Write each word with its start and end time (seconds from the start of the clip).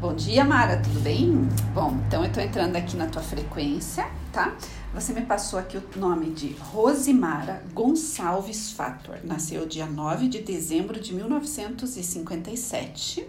Bom 0.00 0.14
dia, 0.14 0.44
Mara, 0.46 0.78
tudo 0.78 0.98
bem? 1.00 1.46
Bom, 1.74 1.94
então 2.06 2.24
eu 2.24 2.32
tô 2.32 2.40
entrando 2.40 2.74
aqui 2.74 2.96
na 2.96 3.06
tua 3.06 3.20
frequência, 3.20 4.08
tá? 4.32 4.56
Você 4.94 5.12
me 5.12 5.20
passou 5.20 5.58
aqui 5.58 5.76
o 5.76 5.82
nome 5.94 6.30
de 6.30 6.54
Rosimara 6.54 7.62
Gonçalves 7.74 8.72
Fator. 8.72 9.18
Nasceu 9.22 9.66
dia 9.66 9.84
9 9.84 10.28
de 10.28 10.38
dezembro 10.38 10.98
de 10.98 11.12
1957, 11.12 13.28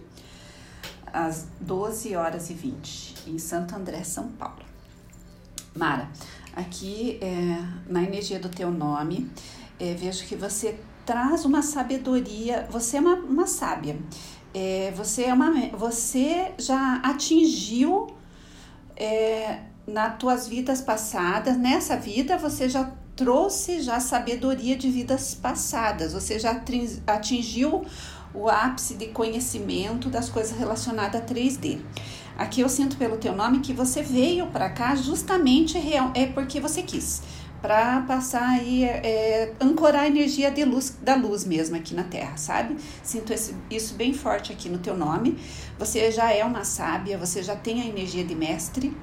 às 1.11 1.45
12 1.59 2.15
horas 2.15 2.49
e 2.49 2.53
20, 2.53 3.15
em 3.27 3.37
Santo 3.37 3.75
André, 3.75 4.05
São 4.05 4.29
Paulo. 4.29 4.63
Mara, 5.75 6.07
aqui 6.55 7.19
é, 7.21 7.61
na 7.85 8.01
energia 8.01 8.39
do 8.39 8.47
teu 8.47 8.71
nome, 8.71 9.29
é, 9.77 9.93
vejo 9.93 10.25
que 10.25 10.37
você 10.37 10.79
traz 11.05 11.43
uma 11.43 11.61
sabedoria, 11.61 12.65
você 12.71 12.95
é 12.95 13.01
uma, 13.01 13.15
uma 13.15 13.45
sábia 13.45 13.99
é, 14.53 14.91
você 14.95 15.23
é 15.23 15.33
uma 15.33 15.51
você 15.77 16.51
já 16.57 16.95
atingiu 17.03 18.07
é, 18.95 19.59
nas 19.87 20.17
tuas 20.17 20.47
vidas 20.47 20.81
passadas 20.81 21.57
nessa 21.57 21.95
vida 21.95 22.37
você 22.37 22.69
já 22.69 22.91
trouxe 23.15 23.81
já 23.81 23.99
sabedoria 23.99 24.75
de 24.75 24.89
vidas 24.89 25.35
passadas. 25.35 26.13
Você 26.13 26.39
já 26.39 26.59
atingiu 27.05 27.85
o 28.33 28.49
ápice 28.49 28.95
de 28.95 29.07
conhecimento 29.07 30.09
das 30.09 30.29
coisas 30.29 30.57
relacionadas 30.57 31.21
a 31.21 31.25
3D 31.25 31.81
aqui 32.37 32.61
eu 32.61 32.69
sinto 32.69 32.95
pelo 32.95 33.17
teu 33.17 33.35
nome 33.35 33.59
que 33.59 33.73
você 33.73 34.01
veio 34.01 34.47
para 34.47 34.69
cá 34.69 34.95
justamente 34.95 35.77
é 36.15 36.25
porque 36.27 36.61
você 36.61 36.81
quis 36.81 37.21
para 37.61 38.01
passar 38.01 38.47
aí, 38.47 38.83
é, 38.83 39.53
ancorar 39.61 40.03
a 40.03 40.07
energia 40.07 40.49
de 40.49 40.65
luz, 40.65 40.97
da 41.01 41.15
luz 41.15 41.45
mesmo 41.45 41.75
aqui 41.75 41.93
na 41.93 42.03
Terra, 42.03 42.35
sabe? 42.35 42.75
Sinto 43.03 43.31
esse, 43.31 43.55
isso 43.69 43.93
bem 43.93 44.13
forte 44.13 44.51
aqui 44.51 44.67
no 44.67 44.79
teu 44.79 44.97
nome. 44.97 45.37
Você 45.77 46.11
já 46.11 46.31
é 46.31 46.43
uma 46.43 46.63
sábia, 46.63 47.17
você 47.17 47.43
já 47.43 47.55
tem 47.55 47.81
a 47.81 47.85
energia 47.85 48.23
de 48.23 48.33
mestre, 48.33 48.97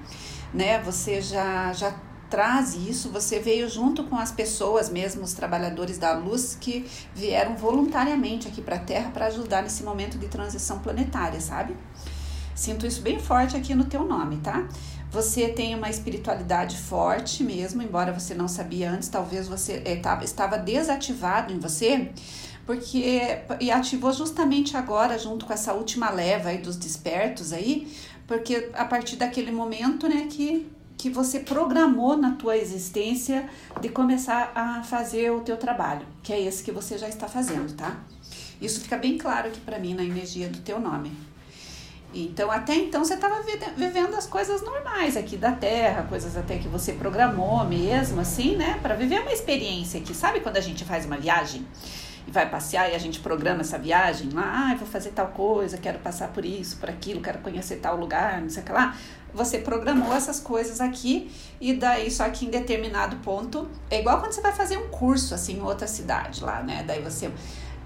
né? 0.52 0.80
Você 0.82 1.21
já, 1.21 1.73
já 1.73 1.95
traz 2.29 2.74
isso, 2.74 3.10
você 3.10 3.38
veio 3.38 3.69
junto 3.69 4.05
com 4.05 4.16
as 4.16 4.32
pessoas 4.32 4.91
mesmo, 4.91 5.23
os 5.23 5.32
trabalhadores 5.32 5.97
da 5.97 6.13
luz 6.13 6.57
que 6.60 6.85
vieram 7.15 7.57
voluntariamente 7.57 8.49
aqui 8.49 8.60
para 8.60 8.77
a 8.77 8.80
Terra 8.80 9.10
para 9.10 9.27
ajudar 9.27 9.63
nesse 9.63 9.82
momento 9.82 10.19
de 10.19 10.27
transição 10.29 10.80
planetária, 10.80 11.41
sabe? 11.41 11.77
Sinto 12.54 12.87
isso 12.87 13.01
bem 13.02 13.21
forte 13.21 13.57
aqui 13.57 13.73
no 13.73 13.85
teu 13.85 14.04
nome, 14.04 14.38
tá? 14.38 14.66
Você 15.10 15.48
tem 15.48 15.74
uma 15.74 15.88
espiritualidade 15.88 16.76
forte 16.76 17.42
mesmo, 17.42 17.82
embora 17.82 18.12
você 18.12 18.34
não 18.34 18.46
sabia 18.46 18.90
antes, 18.90 19.09
talvez 19.09 19.48
você 19.48 19.82
é, 19.84 19.96
tava, 19.96 20.23
estava 20.23 20.59
desativado 20.59 21.52
em 21.52 21.59
você, 21.59 22.10
porque 22.66 23.40
e 23.59 23.70
ativou 23.70 24.12
justamente 24.12 24.76
agora, 24.76 25.18
junto 25.18 25.46
com 25.46 25.52
essa 25.52 25.73
última 25.73 26.10
leva 26.10 26.51
aí 26.51 26.59
dos 26.59 26.76
despertos 26.76 27.52
aí, 27.54 27.90
porque 28.26 28.70
a 28.74 28.84
partir 28.84 29.16
daquele 29.16 29.51
momento, 29.51 30.06
né, 30.06 30.26
que 30.30 30.70
que 30.98 31.09
você 31.09 31.38
programou 31.38 32.16
na 32.16 32.32
tua 32.32 32.56
existência 32.56 33.48
de 33.80 33.88
começar 33.88 34.51
a 34.52 34.82
fazer 34.82 35.30
o 35.30 35.40
teu 35.40 35.56
trabalho, 35.56 36.04
que 36.24 36.32
é 36.32 36.40
esse 36.40 36.64
que 36.64 36.73
você 36.73 36.98
já 36.98 37.09
está 37.09 37.29
fazendo, 37.29 37.73
tá? 37.76 38.01
Isso 38.60 38.80
fica 38.80 38.96
bem 38.96 39.16
claro 39.16 39.46
aqui 39.46 39.60
para 39.60 39.79
mim 39.79 39.95
na 39.95 40.02
energia 40.02 40.48
do 40.48 40.59
teu 40.59 40.80
nome. 40.80 41.12
Então, 42.12 42.51
até 42.51 42.74
então, 42.74 43.04
você 43.04 43.14
estava 43.14 43.42
vivendo 43.76 44.14
as 44.14 44.26
coisas 44.26 44.62
normais 44.62 45.16
aqui 45.16 45.37
da 45.37 45.52
Terra, 45.52 46.06
coisas 46.09 46.37
até 46.37 46.56
que 46.56 46.66
você 46.66 46.92
programou 46.95 47.62
mesmo, 47.64 48.20
assim, 48.20 48.56
né? 48.56 48.78
Para 48.80 48.95
viver 48.95 49.20
uma 49.20 49.32
experiência 49.32 50.01
aqui. 50.01 50.14
Sabe 50.14 50.40
quando 50.40 50.56
a 50.56 50.60
gente 50.60 50.84
faz 50.84 51.04
uma 51.04 51.18
viagem 51.18 51.66
e 52.26 52.30
vai 52.30 52.48
passear 52.48 52.90
e 52.90 52.95
a 52.95 52.98
gente 52.98 53.20
programa 53.20 53.60
essa 53.60 53.79
viagem? 53.79 54.30
Ah, 54.36 54.74
vou 54.79 54.88
fazer 54.88 55.10
tal 55.10 55.29
coisa, 55.29 55.76
quero 55.76 55.98
passar 55.98 56.29
por 56.29 56.46
isso, 56.46 56.79
por 56.79 56.88
aquilo, 56.88 57.20
quero 57.20 57.40
conhecer 57.40 57.76
tal 57.76 57.96
lugar, 57.96 58.40
não 58.40 58.48
sei 58.48 58.62
o 58.62 58.66
que 58.66 58.73
lá. 58.73 58.96
Você 59.34 59.59
programou 59.59 60.14
essas 60.14 60.40
coisas 60.40 60.80
aqui 60.80 61.30
e 61.60 61.74
daí, 61.74 62.10
só 62.10 62.26
que 62.30 62.46
em 62.46 62.51
determinado 62.51 63.16
ponto, 63.16 63.68
é 63.90 64.00
igual 64.00 64.19
quando 64.19 64.32
você 64.32 64.41
vai 64.41 64.52
fazer 64.52 64.78
um 64.78 64.88
curso, 64.88 65.34
assim, 65.34 65.58
em 65.58 65.62
outra 65.62 65.86
cidade 65.86 66.42
lá, 66.42 66.62
né? 66.62 66.82
Daí 66.86 67.02
você 67.02 67.30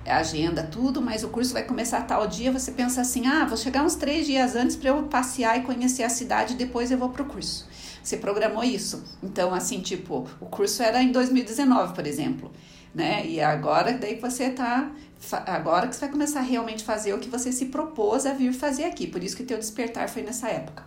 agenda 0.06 0.62
tudo, 0.62 1.00
mas 1.00 1.22
o 1.22 1.28
curso 1.28 1.52
vai 1.52 1.62
começar 1.62 2.02
tal 2.02 2.26
dia, 2.26 2.50
você 2.50 2.72
pensa 2.72 3.00
assim, 3.00 3.26
ah, 3.26 3.44
vou 3.44 3.56
chegar 3.56 3.84
uns 3.84 3.94
três 3.94 4.26
dias 4.26 4.56
antes 4.56 4.76
para 4.76 4.90
eu 4.90 5.02
passear 5.04 5.58
e 5.58 5.62
conhecer 5.62 6.02
a 6.02 6.08
cidade, 6.08 6.54
depois 6.54 6.90
eu 6.90 6.98
vou 6.98 7.10
pro 7.10 7.24
curso. 7.24 7.68
Você 8.02 8.16
programou 8.16 8.64
isso. 8.64 9.04
Então, 9.22 9.54
assim, 9.54 9.80
tipo, 9.80 10.28
o 10.40 10.46
curso 10.46 10.82
era 10.82 11.02
em 11.02 11.12
2019, 11.12 11.94
por 11.94 12.06
exemplo, 12.06 12.50
né? 12.94 13.24
E 13.26 13.40
agora 13.40 13.92
daí 13.92 14.16
você 14.16 14.50
tá 14.50 14.90
agora 15.46 15.86
que 15.86 15.94
você 15.94 16.00
vai 16.00 16.10
começar 16.10 16.40
a 16.40 16.42
realmente 16.42 16.82
fazer 16.82 17.14
o 17.14 17.18
que 17.18 17.28
você 17.28 17.52
se 17.52 17.66
propôs 17.66 18.26
a 18.26 18.32
vir 18.32 18.52
fazer 18.52 18.84
aqui. 18.84 19.06
Por 19.06 19.22
isso 19.22 19.36
que 19.36 19.44
teu 19.44 19.56
despertar 19.56 20.08
foi 20.08 20.22
nessa 20.22 20.48
época. 20.48 20.84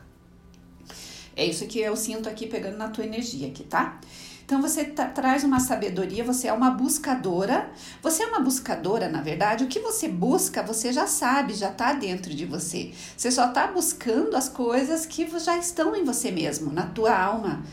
É 1.35 1.45
isso 1.45 1.65
que 1.67 1.79
eu 1.79 1.95
sinto 1.95 2.29
aqui 2.29 2.47
pegando 2.47 2.77
na 2.77 2.89
tua 2.89 3.05
energia 3.05 3.47
aqui, 3.47 3.63
tá? 3.63 3.99
Então 4.45 4.61
você 4.61 4.85
traz 4.85 5.43
uma 5.43 5.59
sabedoria, 5.59 6.23
você 6.23 6.47
é 6.47 6.53
uma 6.53 6.69
buscadora. 6.69 7.67
Você 8.03 8.23
é 8.23 8.27
uma 8.27 8.39
buscadora, 8.39 9.09
na 9.09 9.19
verdade, 9.19 9.63
o 9.63 9.67
que 9.67 9.79
você 9.79 10.07
busca, 10.07 10.61
você 10.61 10.93
já 10.93 11.07
sabe, 11.07 11.53
já 11.53 11.71
está 11.71 11.93
dentro 11.93 12.33
de 12.33 12.45
você. 12.45 12.91
Você 13.17 13.31
só 13.31 13.47
está 13.47 13.65
buscando 13.65 14.35
as 14.35 14.47
coisas 14.47 15.05
que 15.07 15.27
já 15.39 15.57
estão 15.57 15.95
em 15.95 16.03
você 16.03 16.31
mesmo, 16.31 16.71
na 16.71 16.83
tua 16.83 17.17
alma 17.17 17.63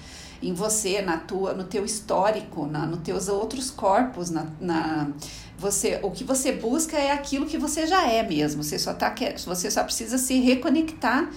em 0.42 0.52
você, 0.52 1.00
na 1.00 1.18
tua, 1.18 1.54
no 1.54 1.62
teu 1.62 1.84
histórico, 1.84 2.66
na, 2.66 2.84
nos 2.84 3.00
teus 3.02 3.28
outros 3.28 3.70
corpos, 3.70 4.28
na, 4.28 4.46
na, 4.60 5.08
você, 5.56 6.00
o 6.02 6.10
que 6.10 6.24
você 6.24 6.50
busca 6.50 6.98
é 6.98 7.12
aquilo 7.12 7.46
que 7.46 7.56
você 7.56 7.86
já 7.86 8.08
é 8.08 8.22
mesmo. 8.24 8.64
Você 8.64 8.78
só 8.78 8.92
tá, 8.92 9.14
você 9.46 9.70
só 9.70 9.84
precisa 9.84 10.18
se 10.18 10.40
reconectar 10.40 11.30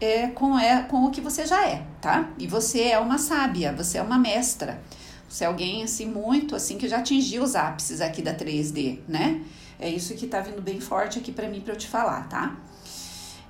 é, 0.00 0.28
com, 0.28 0.58
é, 0.58 0.82
com 0.82 1.04
o 1.04 1.10
que 1.10 1.20
você 1.20 1.46
já 1.46 1.68
é, 1.68 1.84
tá? 2.00 2.30
E 2.38 2.46
você 2.46 2.84
é 2.84 2.98
uma 2.98 3.18
sábia, 3.18 3.72
você 3.72 3.98
é 3.98 4.02
uma 4.02 4.18
mestra. 4.18 4.80
Você 5.28 5.44
é 5.44 5.46
alguém 5.46 5.84
assim 5.84 6.06
muito 6.06 6.56
assim 6.56 6.76
que 6.76 6.88
já 6.88 6.98
atingiu 6.98 7.42
os 7.42 7.54
ápices 7.54 8.00
aqui 8.00 8.20
da 8.22 8.34
3D, 8.34 9.00
né? 9.06 9.42
É 9.78 9.88
isso 9.88 10.14
que 10.14 10.26
tá 10.26 10.40
vindo 10.40 10.60
bem 10.60 10.80
forte 10.80 11.18
aqui 11.18 11.30
para 11.30 11.48
mim 11.48 11.60
para 11.60 11.74
eu 11.74 11.78
te 11.78 11.86
falar, 11.86 12.28
tá? 12.28 12.56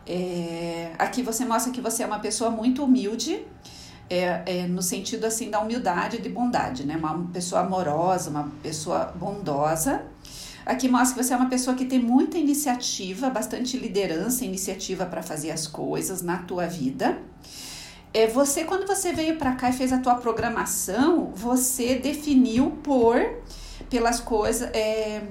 É, 0.06 0.92
aqui 0.98 1.22
você 1.22 1.44
mostra 1.44 1.72
que 1.72 1.80
você 1.80 2.02
é 2.02 2.06
uma 2.06 2.18
pessoa 2.18 2.50
muito 2.50 2.84
humilde, 2.84 3.44
é, 4.08 4.42
é, 4.44 4.66
no 4.66 4.82
sentido 4.82 5.24
assim 5.24 5.50
da 5.50 5.60
humildade 5.60 6.16
e 6.16 6.20
de 6.20 6.28
bondade, 6.28 6.84
né? 6.84 6.96
Uma 6.96 7.26
pessoa 7.32 7.62
amorosa, 7.62 8.28
uma 8.28 8.50
pessoa 8.62 9.14
bondosa 9.16 10.04
Aqui 10.70 10.88
mostra 10.88 11.16
que 11.16 11.24
você 11.24 11.34
é 11.34 11.36
uma 11.36 11.48
pessoa 11.48 11.74
que 11.74 11.84
tem 11.84 11.98
muita 11.98 12.38
iniciativa, 12.38 13.28
bastante 13.28 13.76
liderança, 13.76 14.44
iniciativa 14.44 15.04
para 15.04 15.20
fazer 15.20 15.50
as 15.50 15.66
coisas 15.66 16.22
na 16.22 16.38
tua 16.38 16.64
vida. 16.68 17.18
É 18.14 18.28
você 18.28 18.62
quando 18.62 18.86
você 18.86 19.12
veio 19.12 19.36
para 19.36 19.56
cá 19.56 19.70
e 19.70 19.72
fez 19.72 19.92
a 19.92 19.98
tua 19.98 20.14
programação, 20.14 21.32
você 21.34 21.96
definiu 21.96 22.70
por 22.84 23.16
pelas 23.88 24.20
coisas, 24.20 24.70
é, 24.72 25.22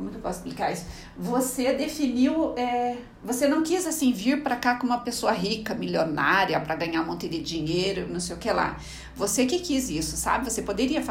como 0.00 0.10
que 0.10 0.16
eu 0.16 0.22
posso 0.22 0.38
explicar 0.38 0.72
isso? 0.72 0.86
Você 1.18 1.74
definiu, 1.74 2.54
é, 2.56 2.96
você 3.22 3.46
não 3.46 3.62
quis 3.62 3.86
assim 3.86 4.12
vir 4.12 4.42
para 4.42 4.56
cá 4.56 4.76
como 4.76 4.92
uma 4.92 5.00
pessoa 5.00 5.30
rica, 5.30 5.74
milionária, 5.74 6.58
para 6.58 6.74
ganhar 6.74 7.02
um 7.02 7.06
monte 7.06 7.28
de 7.28 7.42
dinheiro, 7.42 8.08
não 8.10 8.18
sei 8.18 8.34
o 8.34 8.38
que 8.38 8.50
lá. 8.50 8.78
Você 9.14 9.44
que 9.44 9.58
quis 9.58 9.90
isso, 9.90 10.16
sabe? 10.16 10.50
Você 10.50 10.62
poderia, 10.62 11.02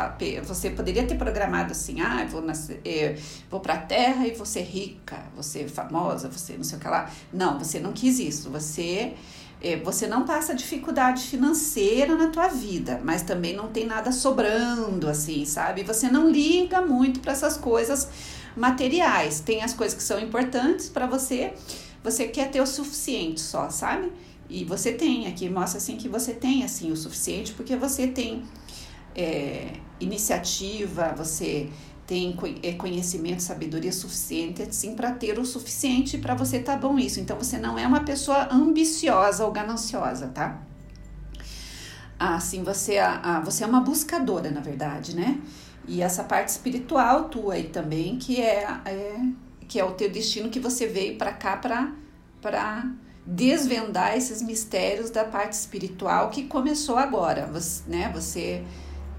você 0.43 0.71
poderia 0.71 1.05
ter 1.05 1.15
programado 1.15 1.71
assim, 1.71 2.01
ah, 2.01 2.25
vou 2.27 2.41
nascer, 2.41 2.81
é, 2.83 3.15
vou 3.49 3.59
para 3.59 3.75
a 3.75 3.77
Terra 3.77 4.27
e 4.27 4.35
ser 4.43 4.63
rica, 4.63 5.23
ser 5.41 5.69
famosa, 5.69 6.27
você 6.27 6.57
não 6.57 6.63
sei 6.63 6.79
o 6.79 6.81
que 6.81 6.87
lá. 6.87 7.11
Não, 7.31 7.59
você 7.59 7.79
não 7.79 7.93
quis 7.93 8.17
isso. 8.17 8.49
Você 8.49 9.13
é, 9.61 9.75
você 9.77 10.07
não 10.07 10.23
passa 10.23 10.55
dificuldade 10.55 11.23
financeira 11.23 12.15
na 12.15 12.29
tua 12.29 12.47
vida, 12.47 13.01
mas 13.03 13.21
também 13.21 13.53
não 13.53 13.67
tem 13.67 13.85
nada 13.85 14.11
sobrando, 14.11 15.09
assim, 15.09 15.43
sabe? 15.45 15.83
Você 15.83 16.09
não 16.09 16.29
liga 16.29 16.81
muito 16.81 17.19
para 17.19 17.33
essas 17.33 17.57
coisas 17.57 18.07
materiais. 18.55 19.41
Tem 19.41 19.61
as 19.61 19.73
coisas 19.73 19.97
que 19.97 20.03
são 20.03 20.19
importantes 20.19 20.87
para 20.89 21.05
você, 21.05 21.53
você 22.01 22.27
quer 22.27 22.49
ter 22.49 22.61
o 22.61 22.65
suficiente 22.65 23.41
só, 23.41 23.69
sabe? 23.69 24.11
E 24.49 24.63
você 24.63 24.93
tem 24.93 25.27
aqui, 25.27 25.49
mostra 25.49 25.77
assim 25.77 25.97
que 25.97 26.07
você 26.07 26.33
tem 26.33 26.63
assim 26.63 26.91
o 26.91 26.95
suficiente, 26.95 27.53
porque 27.53 27.75
você 27.75 28.07
tem 28.07 28.43
é, 29.13 29.73
iniciativa, 29.99 31.13
você 31.15 31.69
tem 32.09 32.35
é, 32.63 32.71
conhecimento, 32.73 33.43
sabedoria 33.43 33.91
suficiente 33.91 34.63
assim 34.63 34.95
para 34.95 35.11
ter 35.11 35.37
o 35.37 35.45
suficiente 35.45 36.17
para 36.17 36.33
você 36.33 36.57
tá 36.57 36.75
bom 36.75 36.97
isso. 36.97 37.19
Então 37.19 37.37
você 37.37 37.59
não 37.59 37.77
é 37.77 37.85
uma 37.85 37.99
pessoa 37.99 38.51
ambiciosa 38.51 39.45
ou 39.45 39.51
gananciosa, 39.51 40.29
tá? 40.29 40.59
Assim, 42.17 42.63
você, 42.63 42.95
é, 42.95 43.11
você 43.45 43.63
é 43.63 43.67
uma 43.67 43.81
buscadora, 43.81 44.49
na 44.49 44.59
verdade, 44.59 45.15
né? 45.15 45.39
E 45.87 46.01
essa 46.01 46.23
parte 46.23 46.47
espiritual 46.47 47.29
tua 47.29 47.53
aí 47.53 47.65
também, 47.65 48.17
que 48.17 48.41
é, 48.41 48.63
é 48.85 49.19
que 49.67 49.79
é 49.79 49.85
o 49.85 49.91
teu 49.91 50.09
destino 50.09 50.49
que 50.49 50.59
você 50.59 50.87
veio 50.87 51.15
para 51.15 51.31
cá 51.31 51.57
para 52.41 52.91
desvendar 53.23 54.17
esses 54.17 54.41
mistérios 54.41 55.11
da 55.11 55.25
parte 55.25 55.53
espiritual 55.53 56.31
que 56.31 56.45
começou 56.45 56.97
agora, 56.97 57.45
você, 57.45 57.83
né? 57.87 58.11
Você 58.15 58.63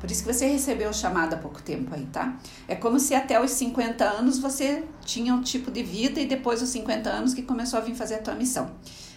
Por 0.01 0.11
isso 0.11 0.25
que 0.25 0.33
você 0.33 0.47
recebeu 0.47 0.89
o 0.89 0.95
chamado 0.95 1.35
há 1.35 1.37
pouco 1.37 1.61
tempo 1.61 1.95
aí, 1.95 2.07
tá? 2.07 2.39
É 2.67 2.75
como 2.75 2.99
se 2.99 3.15
até 3.15 3.39
os 3.39 3.51
50 3.51 4.03
anos 4.03 4.39
você 4.39 4.85
tinha 5.05 5.35
um 5.35 5.43
tipo 5.43 5.71
de 5.71 5.83
vida 5.83 6.19
e 6.19 6.27
depois 6.27 6.63
os 6.63 6.71
50 6.71 7.11
anos 7.11 7.35
que 7.35 7.43
começou 7.43 7.79
a 7.79 7.83
vir 7.83 7.95
fazer 7.95 8.15
a 8.15 8.19
tua 8.19 8.35
missão. 8.35 8.71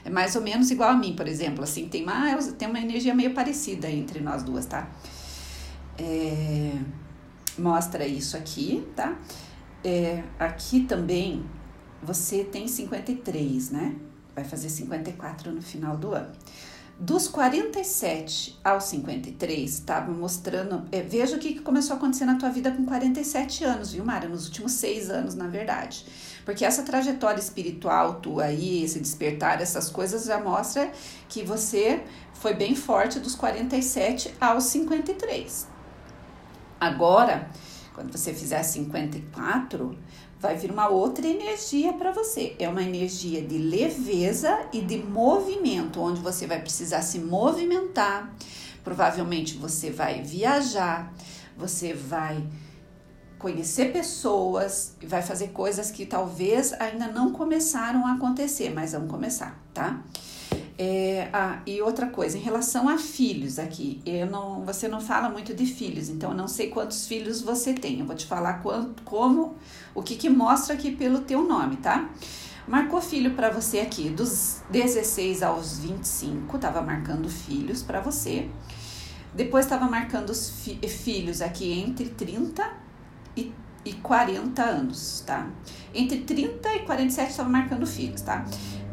É 0.03 0.09
mais 0.09 0.35
ou 0.35 0.41
menos 0.41 0.69
igual 0.69 0.89
a 0.89 0.95
mim, 0.95 1.15
por 1.15 1.25
exemplo. 1.25 1.63
Assim, 1.63 1.87
tem, 1.87 2.03
mais, 2.03 2.51
tem 2.53 2.67
uma 2.67 2.79
energia 2.79 3.15
meio 3.15 3.33
parecida 3.33 3.89
entre 3.89 4.19
nós 4.19 4.43
duas, 4.43 4.65
tá? 4.65 4.89
É, 5.97 6.73
mostra 7.57 8.05
isso 8.05 8.35
aqui, 8.35 8.85
tá? 8.93 9.17
É, 9.81 10.21
aqui 10.37 10.81
também 10.81 11.45
você 12.01 12.43
tem 12.43 12.67
53, 12.67 13.69
né? 13.71 13.95
Vai 14.35 14.43
fazer 14.43 14.67
54 14.67 15.49
no 15.49 15.61
final 15.61 15.95
do 15.95 16.13
ano. 16.13 16.33
Dos 16.99 17.27
47 17.27 18.59
aos 18.63 18.83
53, 18.85 19.69
estava 19.69 20.11
mostrando. 20.11 20.87
É, 20.91 21.01
veja 21.01 21.35
o 21.35 21.39
que 21.39 21.59
começou 21.59 21.95
a 21.95 21.97
acontecer 21.97 22.23
na 22.23 22.35
tua 22.35 22.49
vida 22.49 22.71
com 22.71 22.85
47 22.85 23.63
anos, 23.63 23.93
viu, 23.93 24.05
Mara? 24.05 24.29
Nos 24.29 24.45
últimos 24.45 24.73
seis 24.73 25.09
anos, 25.09 25.33
na 25.33 25.47
verdade. 25.47 26.05
Porque 26.45 26.63
essa 26.63 26.83
trajetória 26.83 27.39
espiritual 27.39 28.15
tua 28.15 28.45
aí, 28.45 28.83
esse 28.83 28.99
despertar, 28.99 29.59
essas 29.59 29.89
coisas 29.89 30.25
já 30.25 30.39
mostra 30.39 30.91
que 31.27 31.43
você 31.43 32.03
foi 32.33 32.53
bem 32.53 32.75
forte 32.75 33.19
dos 33.19 33.33
47 33.33 34.35
aos 34.39 34.65
53. 34.65 35.67
Agora, 36.79 37.49
quando 37.93 38.11
você 38.11 38.33
fizer 38.33 38.61
54, 38.61 39.97
vai 40.43 40.57
vir 40.57 40.71
uma 40.71 40.89
outra 40.89 41.25
energia 41.25 41.93
para 41.93 42.11
você. 42.11 42.53
É 42.59 42.67
uma 42.67 42.83
energia 42.83 43.41
de 43.41 43.57
leveza 43.57 44.67
e 44.73 44.81
de 44.81 44.97
movimento, 44.97 46.01
onde 46.01 46.19
você 46.19 46.45
vai 46.45 46.59
precisar 46.59 47.01
se 47.01 47.17
movimentar. 47.17 48.35
Provavelmente 48.83 49.55
você 49.55 49.89
vai 49.89 50.21
viajar, 50.21 51.13
você 51.57 51.93
vai 51.93 52.45
conhecer 53.39 53.93
pessoas, 53.93 54.97
vai 55.01 55.21
fazer 55.21 55.47
coisas 55.49 55.89
que 55.89 56.05
talvez 56.05 56.73
ainda 56.73 57.07
não 57.07 57.31
começaram 57.31 58.05
a 58.05 58.15
acontecer, 58.15 58.69
mas 58.69 58.91
vão 58.91 59.07
começar, 59.07 59.57
tá? 59.73 60.03
É, 60.77 61.29
ah, 61.31 61.59
e 61.67 61.81
outra 61.81 62.07
coisa, 62.07 62.37
em 62.37 62.41
relação 62.41 62.89
a 62.89 62.97
filhos 62.97 63.59
aqui, 63.59 64.01
eu 64.05 64.25
não, 64.25 64.65
você 64.65 64.87
não 64.87 64.99
fala 64.99 65.29
muito 65.29 65.53
de 65.53 65.65
filhos, 65.65 66.09
então 66.09 66.31
eu 66.31 66.37
não 66.37 66.47
sei 66.47 66.69
quantos 66.69 67.05
filhos 67.05 67.41
você 67.41 67.73
tem. 67.73 67.99
Eu 67.99 68.05
vou 68.05 68.15
te 68.15 68.25
falar 68.25 68.53
quanto, 68.61 69.03
como, 69.03 69.55
o 69.93 70.01
que, 70.01 70.15
que 70.15 70.29
mostra 70.29 70.73
aqui 70.73 70.91
pelo 70.91 71.21
teu 71.21 71.43
nome, 71.47 71.77
tá? 71.77 72.09
Marcou 72.67 73.01
filho 73.01 73.31
para 73.35 73.49
você 73.49 73.79
aqui, 73.79 74.09
dos 74.09 74.61
16 74.69 75.43
aos 75.43 75.79
25, 75.79 76.57
tava 76.57 76.81
marcando 76.81 77.29
filhos 77.29 77.83
para 77.83 77.99
você. 77.99 78.49
Depois 79.33 79.65
estava 79.65 79.85
marcando 79.85 80.29
os 80.29 80.49
fi 80.49 80.79
filhos 80.87 81.41
aqui 81.41 81.71
entre 81.71 82.09
30 82.09 82.71
e, 83.35 83.51
e 83.83 83.93
40 83.93 84.63
anos, 84.63 85.23
tá? 85.25 85.49
Entre 85.93 86.19
30 86.19 86.75
e 86.75 86.79
47 86.79 87.31
estava 87.31 87.49
marcando 87.49 87.85
filhos, 87.85 88.21
tá? 88.21 88.45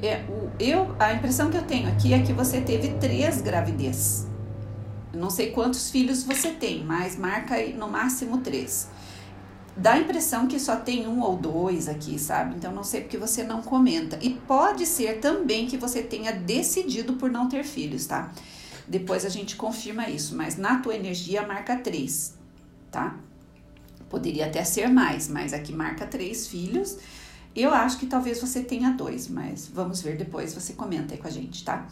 É, 0.03 0.25
o, 0.29 0.51
eu, 0.59 0.97
a 0.99 1.13
impressão 1.13 1.51
que 1.51 1.57
eu 1.57 1.63
tenho 1.63 1.89
aqui 1.89 2.15
é 2.15 2.23
que 2.23 2.33
você 2.33 2.61
teve 2.61 2.89
três 2.95 3.41
gravidez. 3.43 4.27
não 5.13 5.29
sei 5.29 5.51
quantos 5.51 5.91
filhos 5.91 6.23
você 6.23 6.51
tem, 6.53 6.85
mas 6.85 7.17
marca 7.17 7.55
aí 7.55 7.75
no 7.75 7.89
máximo 7.89 8.39
três. 8.39 8.89
Dá 9.77 9.93
a 9.93 9.99
impressão 9.99 10.47
que 10.47 10.59
só 10.59 10.77
tem 10.77 11.07
um 11.07 11.21
ou 11.21 11.37
dois 11.37 11.89
aqui, 11.89 12.19
sabe? 12.19 12.57
Então 12.57 12.73
não 12.73 12.85
sei 12.85 13.03
porque 13.03 13.17
você 13.17 13.43
não 13.43 13.63
comenta. 13.63 14.19
E 14.21 14.31
pode 14.31 14.87
ser 14.87 15.21
também 15.21 15.67
que 15.67 15.77
você 15.77 16.03
tenha 16.03 16.33
decidido 16.33 17.15
por 17.15 17.31
não 17.31 17.49
ter 17.49 17.65
filhos, 17.65 18.07
tá? 18.07 18.33
Depois 18.87 19.25
a 19.25 19.29
gente 19.29 19.57
confirma 19.57 20.09
isso, 20.09 20.37
mas 20.37 20.57
na 20.57 20.81
tua 20.81 20.97
energia 20.97 21.47
marca 21.47 21.77
três, 21.77 22.35
tá? 22.91 23.17
Poderia 24.09 24.47
até 24.47 24.65
ser 24.65 24.89
mais, 24.89 25.29
mas 25.29 25.53
aqui 25.53 25.73
marca 25.73 26.07
três 26.07 26.49
filhos. 26.49 26.99
Eu 27.55 27.73
acho 27.75 27.99
que 27.99 28.07
talvez 28.07 28.41
você 28.41 28.63
tenha 28.63 28.91
dois, 28.91 29.29
mas 29.29 29.69
vamos 29.73 30.01
ver 30.01 30.17
depois, 30.17 30.55
você 30.55 30.75
comenta 30.75 31.15
aí 31.15 31.21
com 31.21 31.27
a 31.27 31.31
gente, 31.31 31.65
tá? 31.65 31.89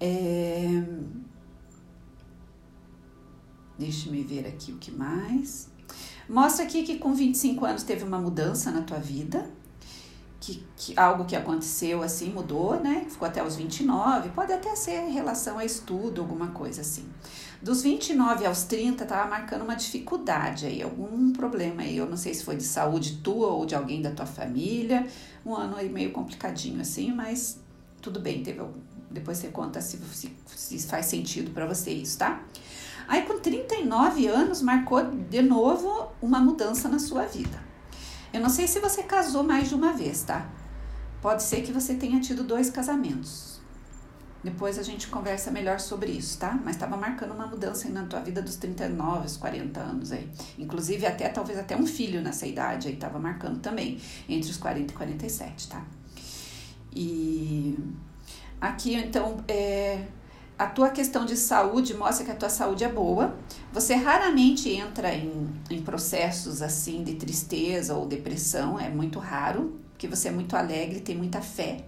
É... 0.00 0.82
Deixa 3.78 4.10
me 4.10 4.22
ver 4.22 4.46
aqui 4.46 4.72
o 4.72 4.76
que 4.76 4.90
mais. 4.90 5.70
Mostra 6.28 6.64
aqui 6.64 6.82
que 6.82 6.98
com 6.98 7.14
25 7.14 7.64
anos 7.64 7.82
teve 7.84 8.04
uma 8.04 8.18
mudança 8.18 8.70
na 8.70 8.82
tua 8.82 8.98
vida, 8.98 9.48
que, 10.40 10.64
que, 10.76 10.98
algo 10.98 11.24
que 11.24 11.34
aconteceu 11.34 12.02
assim 12.02 12.30
mudou, 12.30 12.78
né? 12.80 13.06
Ficou 13.08 13.26
até 13.26 13.42
os 13.42 13.56
29, 13.56 14.30
pode 14.30 14.52
até 14.52 14.74
ser 14.76 15.08
em 15.08 15.12
relação 15.12 15.58
a 15.58 15.64
estudo, 15.64 16.20
alguma 16.20 16.48
coisa 16.48 16.80
assim. 16.80 17.06
Dos 17.60 17.82
29 17.82 18.46
aos 18.46 18.62
30, 18.62 19.04
tava 19.04 19.28
marcando 19.28 19.62
uma 19.62 19.74
dificuldade 19.74 20.66
aí, 20.66 20.80
algum 20.80 21.32
problema 21.32 21.82
aí. 21.82 21.96
Eu 21.96 22.08
não 22.08 22.16
sei 22.16 22.32
se 22.32 22.44
foi 22.44 22.56
de 22.56 22.62
saúde 22.62 23.16
tua 23.16 23.48
ou 23.48 23.66
de 23.66 23.74
alguém 23.74 24.00
da 24.00 24.12
tua 24.12 24.26
família. 24.26 25.06
Um 25.44 25.54
ano 25.54 25.76
aí 25.76 25.88
meio 25.88 26.12
complicadinho 26.12 26.80
assim, 26.80 27.12
mas 27.12 27.60
tudo 28.00 28.20
bem. 28.20 28.44
Teve, 28.44 28.62
depois 29.10 29.38
você 29.38 29.48
conta 29.48 29.80
se, 29.80 29.98
se, 30.12 30.36
se 30.46 30.86
faz 30.86 31.06
sentido 31.06 31.50
para 31.50 31.66
você 31.66 31.90
isso, 31.90 32.18
tá? 32.18 32.44
Aí 33.08 33.22
com 33.22 33.40
39 33.40 34.28
anos 34.28 34.62
marcou 34.62 35.02
de 35.02 35.42
novo 35.42 36.12
uma 36.22 36.38
mudança 36.38 36.88
na 36.88 37.00
sua 37.00 37.24
vida. 37.24 37.67
Eu 38.32 38.40
não 38.40 38.50
sei 38.50 38.66
se 38.68 38.80
você 38.80 39.02
casou 39.02 39.42
mais 39.42 39.68
de 39.68 39.74
uma 39.74 39.92
vez, 39.92 40.22
tá? 40.22 40.46
Pode 41.20 41.42
ser 41.42 41.62
que 41.62 41.72
você 41.72 41.94
tenha 41.94 42.20
tido 42.20 42.44
dois 42.44 42.70
casamentos. 42.70 43.58
Depois 44.42 44.78
a 44.78 44.82
gente 44.82 45.08
conversa 45.08 45.50
melhor 45.50 45.80
sobre 45.80 46.12
isso, 46.12 46.38
tá? 46.38 46.58
Mas 46.64 46.76
estava 46.76 46.96
marcando 46.96 47.32
uma 47.32 47.46
mudança 47.46 47.88
na 47.88 48.04
tua 48.04 48.20
vida 48.20 48.40
dos 48.40 48.56
39, 48.56 49.26
os 49.26 49.36
40 49.36 49.80
anos 49.80 50.12
aí. 50.12 50.30
Inclusive, 50.56 51.06
até 51.06 51.28
talvez 51.28 51.58
até 51.58 51.76
um 51.76 51.86
filho 51.86 52.22
nessa 52.22 52.46
idade 52.46 52.86
aí 52.86 52.94
estava 52.94 53.18
marcando 53.18 53.58
também, 53.60 54.00
entre 54.28 54.50
os 54.50 54.56
40 54.56 54.92
e 54.92 54.96
47, 54.96 55.68
tá? 55.68 55.84
E 56.94 57.76
aqui, 58.60 58.94
então, 58.94 59.38
é, 59.48 60.04
a 60.58 60.66
tua 60.66 60.90
questão 60.90 61.24
de 61.24 61.36
saúde 61.36 61.94
mostra 61.94 62.24
que 62.24 62.32
a 62.32 62.34
tua 62.34 62.48
saúde 62.48 62.82
é 62.82 62.88
boa. 62.88 63.36
Você 63.72 63.94
raramente 63.94 64.68
entra 64.70 65.14
em, 65.14 65.48
em 65.70 65.80
processos 65.80 66.60
assim 66.60 67.04
de 67.04 67.14
tristeza 67.14 67.94
ou 67.94 68.06
depressão, 68.06 68.78
é 68.78 68.88
muito 68.88 69.20
raro, 69.20 69.78
porque 69.92 70.08
você 70.08 70.28
é 70.28 70.32
muito 70.32 70.56
alegre, 70.56 71.00
tem 71.00 71.16
muita 71.16 71.40
fé. 71.40 71.84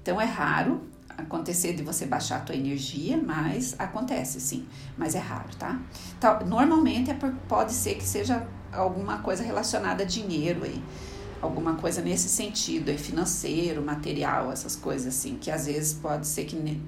Então 0.00 0.20
é 0.20 0.24
raro 0.24 0.82
acontecer 1.18 1.74
de 1.74 1.82
você 1.82 2.06
baixar 2.06 2.36
a 2.36 2.40
tua 2.40 2.54
energia, 2.54 3.20
mas 3.20 3.74
acontece 3.76 4.40
sim, 4.40 4.64
mas 4.96 5.16
é 5.16 5.18
raro, 5.18 5.48
tá? 5.58 5.80
Então, 6.16 6.46
normalmente 6.46 7.10
é 7.10 7.14
por, 7.14 7.32
pode 7.48 7.72
ser 7.72 7.96
que 7.96 8.04
seja 8.04 8.46
alguma 8.72 9.18
coisa 9.18 9.42
relacionada 9.42 10.04
a 10.04 10.06
dinheiro 10.06 10.62
aí, 10.62 10.80
alguma 11.40 11.74
coisa 11.76 12.02
nesse 12.02 12.28
sentido, 12.28 12.90
aí, 12.90 12.98
financeiro, 12.98 13.82
material, 13.82 14.50
essas 14.50 14.74
coisas 14.74 15.14
assim, 15.14 15.36
que 15.36 15.50
às 15.50 15.66
vezes 15.66 15.94
pode 15.94 16.26
ser 16.26 16.44
que 16.44 16.80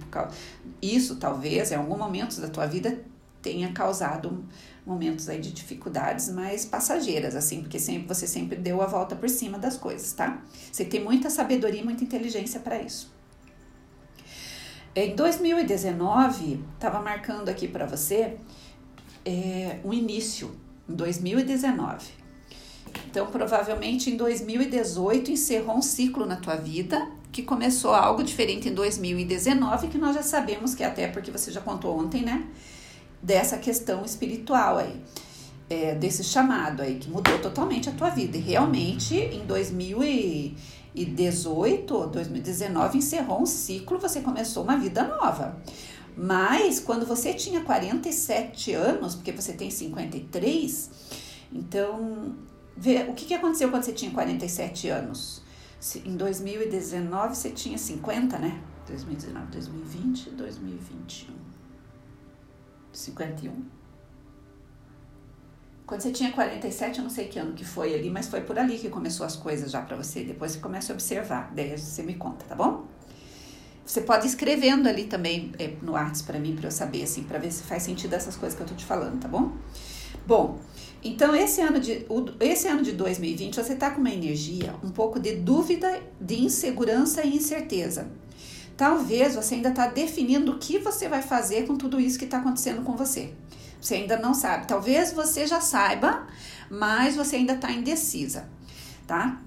isso 0.83 1.16
talvez 1.16 1.71
em 1.71 1.76
algum 1.76 1.97
momento 1.97 2.40
da 2.40 2.49
tua 2.49 2.66
vida 2.66 3.00
tenha 3.40 3.73
causado 3.73 4.45
momentos 4.85 5.28
aí 5.28 5.40
de 5.40 5.52
dificuldades 5.52 6.28
mais 6.28 6.64
passageiras, 6.64 7.35
assim, 7.37 7.62
porque 7.62 7.78
sempre 7.78 8.09
você 8.09 8.26
sempre 8.26 8.57
deu 8.57 8.83
a 8.83 8.87
volta 8.87 9.14
por 9.14 9.28
cima 9.28 9.59
das 9.59 9.76
coisas, 9.76 10.12
tá? 10.12 10.42
Você 10.71 10.85
tem 10.85 11.02
muita 11.02 11.30
sabedoria 11.30 11.80
e 11.80 11.85
muita 11.85 12.04
inteligência 12.04 12.61
para 12.61 12.80
isso. 12.83 13.12
Em 14.95 15.14
2019, 15.14 16.64
estava 16.75 17.00
marcando 17.00 17.49
aqui 17.49 17.69
para 17.69 17.87
você 17.87 18.37
é, 19.25 19.78
um 19.85 19.92
início, 19.92 20.50
em 20.88 20.95
2019. 20.95 22.20
Então, 23.11 23.26
provavelmente 23.26 24.11
em 24.11 24.16
2018 24.16 25.30
encerrou 25.30 25.76
um 25.76 25.82
ciclo 25.82 26.26
na 26.26 26.37
tua 26.37 26.56
vida 26.56 27.09
que 27.32 27.42
começou 27.42 27.94
algo 27.94 28.23
diferente 28.23 28.68
em 28.68 28.75
2019, 28.75 29.88
que 29.88 29.99
nós 29.99 30.14
já 30.14 30.23
sabemos 30.23 30.75
que 30.75 30.82
até 30.82 31.06
porque 31.09 31.30
você 31.30 31.52
já 31.52 31.61
contou 31.61 31.99
ontem, 31.99 32.23
né? 32.23 32.47
Dessa 33.23 33.56
questão 33.56 34.04
espiritual 34.04 34.78
aí, 34.78 35.00
é, 35.68 35.94
desse 35.94 36.25
chamado 36.25 36.82
aí, 36.82 36.97
que 36.97 37.09
mudou 37.09 37.38
totalmente 37.38 37.88
a 37.88 37.92
tua 37.92 38.11
vida. 38.11 38.37
E 38.37 38.40
realmente 38.40 39.14
em 39.14 39.44
2018 39.47 40.80
2018, 40.94 42.06
2019 42.09 42.99
encerrou 42.99 43.42
um 43.42 43.47
ciclo, 43.47 43.99
você 43.99 44.20
começou 44.20 44.64
uma 44.64 44.76
vida 44.76 45.04
nova. 45.04 45.56
Mas 46.16 46.80
quando 46.80 47.06
você 47.06 47.32
tinha 47.32 47.61
47 47.61 48.73
anos, 48.75 49.14
porque 49.14 49.32
você 49.32 49.52
tem 49.52 49.70
53, 49.70 50.90
então 51.52 52.35
vê, 52.77 53.05
o 53.09 53.15
que, 53.15 53.27
que 53.27 53.35
aconteceu 53.35 53.71
quando 53.71 53.83
você 53.83 53.93
tinha 53.93 54.11
47 54.11 54.89
anos? 54.89 55.43
Em 56.05 56.17
2019 56.17 57.35
você 57.35 57.50
tinha 57.50 57.79
50, 57.79 58.39
né? 58.39 58.62
2019, 58.87 59.47
2020, 59.47 60.31
2021. 60.31 61.35
51. 62.93 63.81
Quando 65.87 66.03
você 66.03 66.12
tinha 66.12 66.31
47, 66.31 66.99
eu 66.99 67.03
não 67.03 67.11
sei 67.11 67.27
que 67.27 67.39
ano 67.39 67.53
que 67.53 67.65
foi 67.65 67.95
ali, 67.95 68.11
mas 68.11 68.29
foi 68.29 68.43
por 68.43 68.57
ali 68.59 68.79
que 68.79 68.89
começou 68.89 69.27
as 69.27 69.35
coisas 69.35 69.73
já 69.73 69.83
para 69.83 69.97
você. 69.97 70.23
Depois 70.23 70.53
você 70.53 70.61
começa 70.61 70.93
a 70.93 70.95
observar, 70.95 71.53
daí 71.53 71.77
você 71.77 72.03
me 72.03 72.15
conta, 72.15 72.45
tá 72.45 72.55
bom? 72.55 72.87
Você 73.85 74.03
pode 74.03 74.25
ir 74.25 74.29
escrevendo 74.29 74.89
ali 74.89 75.07
também 75.07 75.50
é, 75.59 75.75
no 75.83 75.97
Arts 75.97 76.23
para 76.23 76.39
mim, 76.39 76.55
para 76.55 76.69
eu 76.69 76.71
saber, 76.71 77.03
assim, 77.03 77.25
para 77.25 77.41
ver 77.41 77.50
se 77.50 77.65
faz 77.65 77.83
sentido 77.83 78.15
essas 78.15 78.37
coisas 78.37 78.57
que 78.57 78.62
eu 78.62 78.69
tô 78.69 78.75
te 78.77 78.85
falando, 78.85 79.21
tá 79.21 79.27
bom? 79.27 79.50
Bom, 80.25 80.61
então 81.02 81.35
esse 81.35 81.61
ano 81.61 81.80
de, 81.80 82.07
esse 82.40 82.69
ano 82.69 82.83
de 82.83 82.92
2020 82.92 83.57
você 83.57 83.75
tá 83.75 83.90
com 83.90 84.00
uma 84.00 84.11
energia 84.11 84.75
um 84.85 84.90
pouco 84.90 85.19
de 85.19 85.37
dúvida, 85.37 86.02
de 86.21 86.42
insegurança 86.42 87.23
e 87.23 87.37
incerteza. 87.37 88.11
Talvez 88.76 89.35
você 89.35 89.57
ainda 89.57 89.71
está 89.71 89.88
definindo 89.88 90.52
o 90.52 90.59
que 90.59 90.78
você 90.78 91.09
vai 91.09 91.23
fazer 91.23 91.66
com 91.66 91.76
tudo 91.76 92.00
isso 92.00 92.19
que 92.19 92.25
está 92.25 92.38
acontecendo 92.38 92.83
com 92.83 92.97
você. 92.97 93.33
Você 93.80 93.95
ainda 93.95 94.19
não 94.19 94.35
sabe. 94.35 94.66
Talvez 94.66 95.12
você 95.12 95.47
já 95.47 95.61
saiba, 95.61 96.26
mas 96.71 97.16
você 97.16 97.37
ainda 97.37 97.54
está 97.54 97.71
indecisa, 97.71 98.49
tá? 99.07 99.40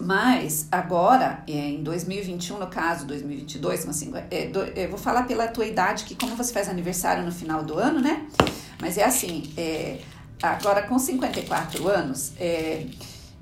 Mas 0.00 0.66
agora, 0.72 1.44
é, 1.46 1.52
em 1.52 1.82
2021, 1.82 2.58
no 2.58 2.66
caso, 2.66 3.06
2022, 3.06 3.88
assim, 3.88 4.12
é, 4.30 4.46
do, 4.46 4.60
eu 4.60 4.88
vou 4.88 4.98
falar 4.98 5.22
pela 5.22 5.46
tua 5.46 5.66
idade, 5.66 6.04
que 6.04 6.14
como 6.14 6.34
você 6.34 6.52
faz 6.52 6.68
aniversário 6.68 7.24
no 7.24 7.30
final 7.30 7.62
do 7.62 7.78
ano, 7.78 8.00
né? 8.00 8.26
Mas 8.80 8.98
é 8.98 9.04
assim, 9.04 9.52
é, 9.56 10.00
agora 10.50 10.82
com 10.82 10.98
54 10.98 11.88
anos, 11.88 12.32
é, 12.38 12.86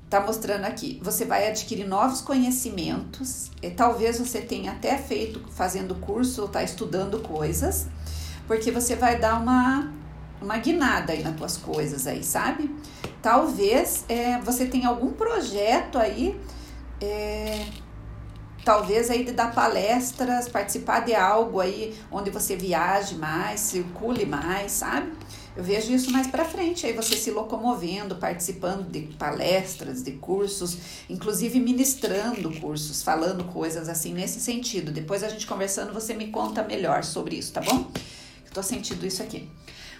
tá 0.09 0.21
mostrando 0.21 0.65
aqui, 0.65 0.99
você 1.01 1.25
vai 1.25 1.47
adquirir 1.47 1.87
novos 1.87 2.21
conhecimentos, 2.21 3.49
é, 3.61 3.69
talvez 3.69 4.19
você 4.19 4.41
tenha 4.41 4.71
até 4.71 4.97
feito, 4.97 5.41
fazendo 5.51 5.95
curso 5.95 6.43
ou 6.43 6.47
tá 6.47 6.63
estudando 6.63 7.19
coisas, 7.19 7.87
porque 8.47 8.71
você 8.71 8.95
vai 8.95 9.19
dar 9.19 9.41
uma, 9.41 9.91
uma 10.41 10.57
guinada 10.57 11.13
aí 11.13 11.23
nas 11.23 11.35
tuas 11.35 11.57
coisas 11.57 12.05
aí, 12.05 12.23
sabe? 12.23 12.69
Talvez 13.21 14.05
é, 14.07 14.39
você 14.41 14.65
tenha 14.65 14.87
algum 14.87 15.11
projeto 15.13 15.97
aí, 15.97 16.39
é, 17.01 17.65
talvez 18.63 19.09
aí 19.09 19.23
de 19.23 19.31
dar 19.31 19.53
palestras, 19.53 20.47
participar 20.47 20.99
de 21.01 21.15
algo 21.15 21.59
aí 21.59 21.97
onde 22.11 22.29
você 22.29 22.55
viaje 22.55 23.15
mais, 23.15 23.59
circule 23.61 24.25
mais, 24.25 24.73
sabe? 24.73 25.11
Eu 25.55 25.63
vejo 25.63 25.93
isso 25.93 26.11
mais 26.11 26.25
para 26.25 26.43
frente, 26.43 26.85
aí 26.87 26.93
você 26.93 27.15
se 27.15 27.29
locomovendo, 27.29 28.15
participando 28.15 28.89
de 28.89 29.01
palestras, 29.17 30.01
de 30.01 30.13
cursos, 30.13 30.77
inclusive 31.07 31.59
ministrando 31.59 32.51
cursos, 32.59 33.03
falando 33.03 33.43
coisas 33.43 33.87
assim 33.87 34.13
nesse 34.13 34.39
sentido. 34.39 34.91
Depois 34.91 35.23
a 35.23 35.29
gente 35.29 35.45
conversando, 35.45 35.93
você 35.93 36.15
me 36.15 36.27
conta 36.29 36.63
melhor 36.63 37.03
sobre 37.03 37.35
isso, 37.35 37.53
tá 37.53 37.61
bom? 37.61 37.91
Estou 38.43 38.63
sentindo 38.63 39.05
isso 39.05 39.21
aqui. 39.21 39.47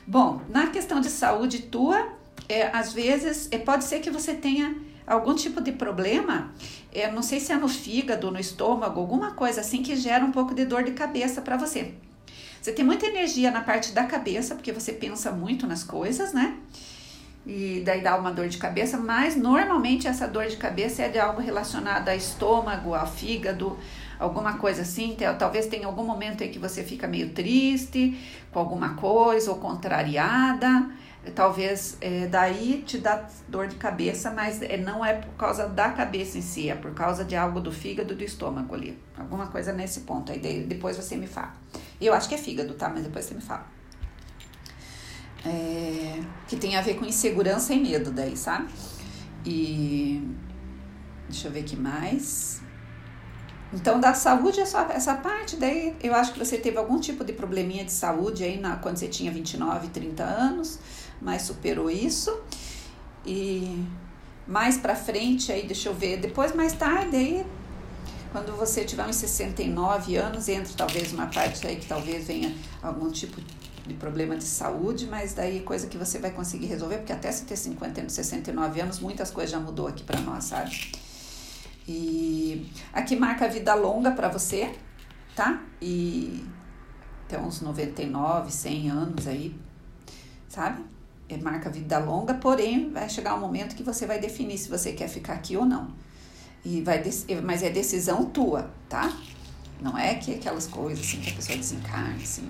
Bom, 0.07 0.41
na 0.49 0.67
questão 0.67 0.99
de 0.99 1.09
saúde 1.09 1.59
tua, 1.59 2.07
é, 2.49 2.75
às 2.75 2.91
vezes 2.91 3.47
é, 3.51 3.59
pode 3.59 3.83
ser 3.83 3.99
que 3.99 4.09
você 4.09 4.33
tenha 4.33 4.75
algum 5.05 5.35
tipo 5.35 5.61
de 5.61 5.71
problema, 5.71 6.51
é, 6.91 7.11
não 7.11 7.21
sei 7.21 7.39
se 7.39 7.51
é 7.51 7.55
no 7.55 7.67
fígado, 7.67 8.31
no 8.31 8.39
estômago, 8.39 8.99
alguma 8.99 9.31
coisa 9.31 9.61
assim 9.61 9.83
que 9.83 9.95
gera 9.95 10.25
um 10.25 10.31
pouco 10.31 10.55
de 10.55 10.65
dor 10.65 10.83
de 10.83 10.91
cabeça 10.91 11.41
para 11.41 11.57
você. 11.57 11.93
Você 12.63 12.71
tem 12.71 12.85
muita 12.85 13.05
energia 13.05 13.51
na 13.51 13.59
parte 13.59 13.91
da 13.91 14.05
cabeça, 14.05 14.55
porque 14.55 14.71
você 14.71 14.93
pensa 14.93 15.33
muito 15.33 15.67
nas 15.67 15.83
coisas, 15.83 16.31
né? 16.31 16.57
E 17.45 17.83
daí 17.85 18.01
dá 18.01 18.17
uma 18.17 18.31
dor 18.31 18.47
de 18.47 18.57
cabeça, 18.57 18.97
mas 18.97 19.35
normalmente 19.35 20.07
essa 20.07 20.29
dor 20.29 20.45
de 20.45 20.55
cabeça 20.55 21.01
é 21.01 21.09
de 21.09 21.19
algo 21.19 21.41
relacionado 21.41 22.07
ao 22.07 22.15
estômago, 22.15 22.93
ao 22.93 23.05
fígado, 23.05 23.77
alguma 24.17 24.53
coisa 24.59 24.83
assim. 24.83 25.17
Talvez 25.37 25.65
tenha 25.65 25.85
algum 25.87 26.05
momento 26.05 26.41
em 26.41 26.51
que 26.51 26.57
você 26.57 26.85
fica 26.85 27.05
meio 27.05 27.31
triste 27.31 28.17
com 28.49 28.59
alguma 28.59 28.93
coisa 28.93 29.51
ou 29.51 29.57
contrariada. 29.57 30.89
Talvez 31.35 31.97
é, 31.99 32.27
daí 32.27 32.81
te 32.87 32.97
dá 32.97 33.27
dor 33.45 33.67
de 33.67 33.75
cabeça, 33.75 34.31
mas 34.31 34.61
é, 34.61 34.77
não 34.77 35.03
é 35.03 35.15
por 35.15 35.33
causa 35.33 35.67
da 35.67 35.89
cabeça 35.89 36.37
em 36.37 36.41
si, 36.41 36.69
é 36.69 36.75
por 36.75 36.93
causa 36.93 37.25
de 37.25 37.35
algo 37.35 37.59
do 37.59 37.73
fígado 37.73 38.15
do 38.15 38.23
estômago 38.23 38.73
ali. 38.73 38.97
Alguma 39.17 39.47
coisa 39.47 39.73
nesse 39.73 39.99
ponto. 40.01 40.31
Aí 40.31 40.39
depois 40.39 40.95
você 40.95 41.17
me 41.17 41.27
fala. 41.27 41.51
Eu 41.99 42.13
acho 42.13 42.27
que 42.27 42.35
é 42.35 42.37
fígado, 42.37 42.73
tá? 42.73 42.89
Mas 42.89 43.03
depois 43.03 43.25
você 43.25 43.33
me 43.33 43.41
fala. 43.41 43.65
É, 45.45 46.21
que 46.47 46.55
tem 46.55 46.75
a 46.75 46.81
ver 46.81 46.95
com 46.95 47.05
insegurança 47.05 47.73
e 47.73 47.79
medo 47.79 48.11
daí, 48.11 48.37
sabe? 48.37 48.69
E 49.45 50.25
deixa 51.27 51.47
eu 51.47 51.51
ver 51.51 51.61
aqui 51.61 51.75
mais. 51.75 52.61
Então, 53.73 53.99
da 53.99 54.13
saúde 54.13 54.59
é 54.59 54.65
só 54.65 54.81
essa 54.83 55.15
parte, 55.15 55.55
daí 55.55 55.95
eu 56.01 56.13
acho 56.13 56.31
que 56.31 56.39
você 56.39 56.57
teve 56.57 56.77
algum 56.77 56.99
tipo 56.99 57.25
de 57.25 57.33
probleminha 57.33 57.83
de 57.83 57.91
saúde 57.91 58.43
aí 58.43 58.59
na, 58.59 58.75
quando 58.75 58.97
você 58.97 59.07
tinha 59.07 59.31
29, 59.31 59.87
30 59.87 60.23
anos, 60.23 60.79
mas 61.19 61.41
superou 61.41 61.89
isso. 61.89 62.39
E 63.25 63.83
mais 64.47 64.77
pra 64.77 64.95
frente 64.95 65.51
aí, 65.51 65.65
deixa 65.65 65.89
eu 65.89 65.93
ver, 65.93 66.17
depois 66.17 66.53
mais 66.55 66.73
tarde 66.73 67.15
aí 67.15 67.45
quando 68.33 68.57
você 68.57 68.83
tiver 68.83 69.05
uns 69.05 69.15
69 69.17 70.15
anos, 70.15 70.49
entra 70.49 70.73
talvez 70.75 71.13
uma 71.13 71.27
parte 71.27 71.65
aí 71.67 71.75
que 71.75 71.85
talvez 71.85 72.25
venha 72.25 72.53
algum 72.81 73.11
tipo 73.11 73.39
de 73.85 73.93
problema 73.93 74.35
de 74.35 74.43
saúde, 74.43 75.05
mas 75.05 75.35
daí 75.35 75.59
coisa 75.61 75.85
que 75.87 75.97
você 75.97 76.17
vai 76.17 76.31
conseguir 76.31 76.65
resolver, 76.65 76.97
porque 76.97 77.13
até 77.13 77.31
você 77.31 77.45
ter 77.45 77.55
50, 77.55 78.09
69 78.09 78.81
anos, 78.81 78.99
muitas 78.99 79.29
coisas 79.29 79.51
já 79.51 79.59
mudou 79.59 79.87
aqui 79.87 80.03
para 80.03 80.19
nós, 80.19 80.45
sabe? 80.45 80.91
E 81.87 82.71
aqui 82.91 83.15
marca 83.15 83.45
a 83.45 83.47
vida 83.47 83.75
longa 83.75 84.11
para 84.11 84.29
você, 84.29 84.73
tá? 85.35 85.61
E 85.79 86.43
até 87.25 87.37
uns 87.39 87.61
99, 87.61 88.51
100 88.51 88.89
anos 88.89 89.27
aí, 89.27 89.55
sabe? 90.49 90.83
É, 91.29 91.37
marca 91.37 91.69
vida 91.69 91.99
longa, 91.99 92.33
porém 92.33 92.89
vai 92.89 93.07
chegar 93.07 93.35
um 93.35 93.39
momento 93.39 93.75
que 93.75 93.83
você 93.83 94.07
vai 94.07 94.19
definir 94.19 94.57
se 94.57 94.69
você 94.69 94.91
quer 94.91 95.07
ficar 95.07 95.33
aqui 95.33 95.55
ou 95.55 95.65
não. 95.65 95.91
E 96.65 96.81
vai 96.81 97.03
mas 97.43 97.61
é 97.61 97.69
decisão 97.69 98.25
tua, 98.25 98.71
tá? 98.87 99.15
Não 99.81 99.97
é 99.97 100.15
que 100.15 100.33
aquelas 100.33 100.65
coisas 100.65 101.05
assim 101.05 101.19
que 101.19 101.29
a 101.29 101.33
pessoa 101.33 101.57
desencarna, 101.57 102.15
assim. 102.15 102.49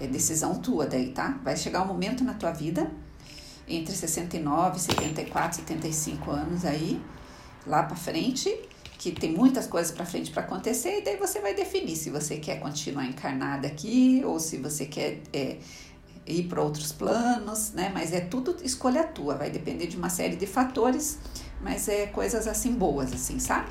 É 0.00 0.06
decisão 0.06 0.60
tua 0.60 0.86
daí, 0.86 1.10
tá? 1.10 1.40
Vai 1.42 1.56
chegar 1.56 1.82
um 1.82 1.86
momento 1.86 2.22
na 2.22 2.34
tua 2.34 2.52
vida, 2.52 2.88
entre 3.66 3.94
69, 3.94 4.78
74, 4.78 5.58
75 5.58 6.30
anos 6.30 6.64
aí, 6.64 7.02
lá 7.66 7.82
para 7.82 7.96
frente, 7.96 8.48
que 8.96 9.10
tem 9.10 9.32
muitas 9.32 9.66
coisas 9.66 9.92
para 9.92 10.06
frente 10.06 10.30
para 10.30 10.42
acontecer, 10.42 11.00
e 11.00 11.04
daí 11.04 11.16
você 11.16 11.40
vai 11.40 11.54
definir 11.54 11.96
se 11.96 12.10
você 12.10 12.36
quer 12.36 12.60
continuar 12.60 13.06
encarnada 13.06 13.66
aqui 13.66 14.22
ou 14.24 14.38
se 14.38 14.58
você 14.58 14.86
quer 14.86 15.20
é, 15.32 15.58
ir 16.28 16.44
para 16.44 16.62
outros 16.62 16.92
planos, 16.92 17.72
né? 17.72 17.90
Mas 17.92 18.12
é 18.12 18.20
tudo 18.20 18.56
escolha 18.62 19.04
tua, 19.04 19.36
vai 19.36 19.50
depender 19.50 19.86
de 19.86 19.96
uma 19.96 20.08
série 20.08 20.36
de 20.36 20.46
fatores 20.46 21.18
mas 21.60 21.88
é 21.88 22.06
coisas 22.06 22.46
assim 22.46 22.72
boas, 22.74 23.12
assim, 23.12 23.38
sabe? 23.38 23.70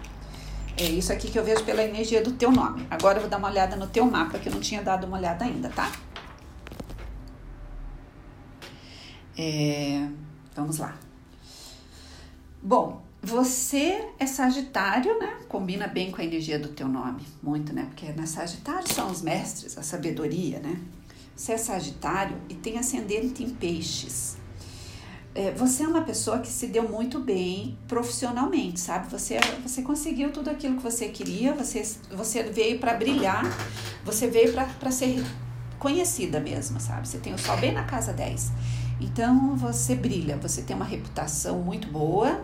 É 0.77 0.83
isso 0.83 1.11
aqui 1.11 1.31
que 1.31 1.39
eu 1.39 1.43
vejo 1.43 1.63
pela 1.63 1.83
energia 1.83 2.21
do 2.21 2.33
teu 2.33 2.51
nome. 2.51 2.85
Agora 2.89 3.17
eu 3.17 3.21
vou 3.21 3.29
dar 3.29 3.37
uma 3.37 3.49
olhada 3.49 3.75
no 3.75 3.87
teu 3.87 4.05
mapa, 4.05 4.37
que 4.37 4.47
eu 4.47 4.53
não 4.53 4.61
tinha 4.61 4.81
dado 4.81 5.07
uma 5.07 5.17
olhada 5.17 5.45
ainda, 5.45 5.69
tá? 5.69 5.91
É, 9.35 10.07
vamos 10.55 10.77
lá. 10.77 10.95
Bom, 12.61 13.01
você 13.21 14.07
é 14.19 14.25
Sagitário, 14.25 15.17
né? 15.19 15.37
Combina 15.47 15.87
bem 15.87 16.11
com 16.11 16.21
a 16.21 16.25
energia 16.25 16.59
do 16.59 16.69
teu 16.69 16.87
nome, 16.87 17.25
muito, 17.41 17.73
né? 17.73 17.85
Porque 17.85 18.11
na 18.11 18.27
Sagitário 18.27 18.91
são 18.91 19.09
os 19.09 19.21
mestres, 19.21 19.77
a 19.77 19.81
sabedoria, 19.81 20.59
né? 20.59 20.79
Você 21.37 21.53
é 21.53 21.57
Sagitário 21.57 22.35
e 22.49 22.55
tem 22.55 22.77
ascendente 22.77 23.43
em 23.43 23.49
Peixes 23.51 24.37
é, 25.37 25.51
você 25.51 25.83
é 25.83 25.87
uma 25.87 26.01
pessoa 26.01 26.39
que 26.39 26.47
se 26.47 26.65
deu 26.65 26.89
muito 26.89 27.19
bem 27.19 27.77
profissionalmente, 27.87 28.79
sabe? 28.79 29.07
Você, 29.11 29.37
você 29.61 29.83
conseguiu 29.83 30.31
tudo 30.31 30.49
aquilo 30.49 30.77
que 30.77 30.81
você 30.81 31.09
queria, 31.09 31.53
você, 31.53 31.83
você 32.11 32.41
veio 32.41 32.79
para 32.79 32.95
brilhar, 32.95 33.43
você 34.03 34.27
veio 34.27 34.51
para 34.51 34.89
ser 34.89 35.23
conhecida 35.77 36.39
mesmo, 36.39 36.79
sabe? 36.79 37.07
Você 37.07 37.19
tem 37.19 37.35
o 37.35 37.37
sol 37.37 37.55
bem 37.57 37.71
na 37.71 37.83
casa 37.83 38.11
10. 38.11 38.51
Então 38.99 39.55
você 39.55 39.93
brilha, 39.93 40.37
você 40.37 40.63
tem 40.63 40.75
uma 40.75 40.85
reputação 40.85 41.59
muito 41.59 41.87
boa 41.87 42.43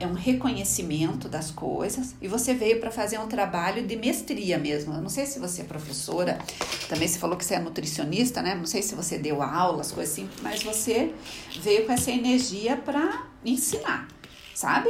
é 0.00 0.06
um 0.06 0.12
reconhecimento 0.12 1.28
das 1.28 1.50
coisas 1.50 2.14
e 2.20 2.28
você 2.28 2.54
veio 2.54 2.80
para 2.80 2.90
fazer 2.90 3.18
um 3.18 3.26
trabalho 3.26 3.86
de 3.86 3.96
mestria 3.96 4.58
mesmo. 4.58 4.94
Eu 4.94 5.02
não 5.02 5.08
sei 5.08 5.26
se 5.26 5.38
você 5.38 5.62
é 5.62 5.64
professora, 5.64 6.38
também 6.88 7.08
se 7.08 7.18
falou 7.18 7.36
que 7.36 7.44
você 7.44 7.54
é 7.54 7.58
nutricionista, 7.58 8.40
né? 8.40 8.54
Não 8.54 8.66
sei 8.66 8.82
se 8.82 8.94
você 8.94 9.18
deu 9.18 9.42
aulas, 9.42 9.90
coisas 9.90 10.12
assim, 10.12 10.28
mas 10.42 10.62
você 10.62 11.12
veio 11.60 11.84
com 11.86 11.92
essa 11.92 12.10
energia 12.10 12.76
para 12.76 13.26
ensinar, 13.44 14.08
sabe? 14.54 14.88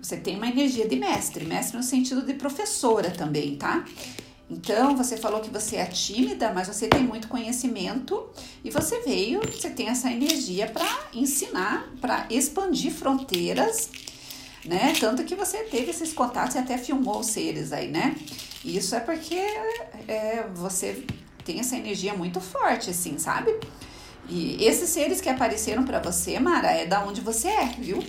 Você 0.00 0.16
tem 0.16 0.36
uma 0.36 0.48
energia 0.48 0.86
de 0.86 0.96
mestre, 0.96 1.44
mestre 1.44 1.76
no 1.76 1.82
sentido 1.82 2.22
de 2.22 2.34
professora 2.34 3.10
também, 3.10 3.56
tá? 3.56 3.84
Então, 4.50 4.94
você 4.94 5.16
falou 5.16 5.40
que 5.40 5.48
você 5.48 5.76
é 5.76 5.86
tímida, 5.86 6.52
mas 6.52 6.68
você 6.68 6.86
tem 6.86 7.02
muito 7.02 7.26
conhecimento 7.26 8.28
e 8.62 8.70
você 8.70 9.00
veio, 9.00 9.40
você 9.40 9.70
tem 9.70 9.88
essa 9.88 10.10
energia 10.10 10.66
para 10.66 10.86
ensinar, 11.14 11.90
para 12.02 12.26
expandir 12.28 12.92
fronteiras 12.92 13.88
né? 14.64 14.94
Tanto 14.98 15.24
que 15.24 15.34
você 15.34 15.64
teve 15.64 15.90
esses 15.90 16.12
contatos 16.12 16.54
e 16.54 16.58
até 16.58 16.78
filmou 16.78 17.20
os 17.20 17.26
seres 17.26 17.72
aí, 17.72 17.88
né? 17.88 18.14
Isso 18.64 18.94
é 18.94 19.00
porque 19.00 19.40
é, 20.06 20.46
você 20.54 21.04
tem 21.44 21.60
essa 21.60 21.76
energia 21.76 22.14
muito 22.14 22.40
forte, 22.40 22.90
assim, 22.90 23.18
sabe? 23.18 23.52
E 24.28 24.64
esses 24.64 24.88
seres 24.88 25.20
que 25.20 25.28
apareceram 25.28 25.84
para 25.84 25.98
você, 25.98 26.38
Mara, 26.38 26.70
é 26.70 26.86
da 26.86 27.04
onde 27.04 27.20
você 27.20 27.48
é, 27.48 27.66
viu? 27.66 28.02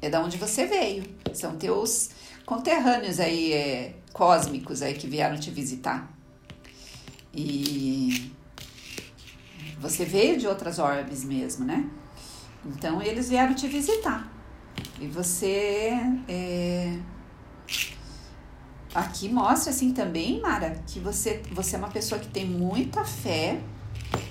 É 0.00 0.08
da 0.08 0.20
onde 0.20 0.38
você 0.38 0.64
veio. 0.64 1.04
São 1.34 1.56
teus 1.56 2.10
conterrâneos 2.46 3.20
aí, 3.20 3.52
é, 3.52 3.94
cósmicos 4.12 4.80
aí 4.82 4.94
que 4.94 5.06
vieram 5.06 5.38
te 5.38 5.50
visitar. 5.50 6.10
E 7.34 8.32
você 9.78 10.04
veio 10.04 10.38
de 10.38 10.46
outras 10.46 10.78
orbes 10.78 11.22
mesmo, 11.24 11.64
né? 11.64 11.88
Então 12.64 13.02
eles 13.02 13.28
vieram 13.28 13.54
te 13.54 13.66
visitar. 13.66 14.31
E 15.02 15.08
você 15.08 15.90
é... 16.28 16.96
aqui 18.94 19.28
mostra 19.28 19.70
assim 19.70 19.92
também, 19.92 20.40
Mara, 20.40 20.82
que 20.86 21.00
você, 21.00 21.42
você 21.50 21.74
é 21.74 21.78
uma 21.78 21.90
pessoa 21.90 22.20
que 22.20 22.28
tem 22.28 22.46
muita 22.46 23.04
fé, 23.04 23.60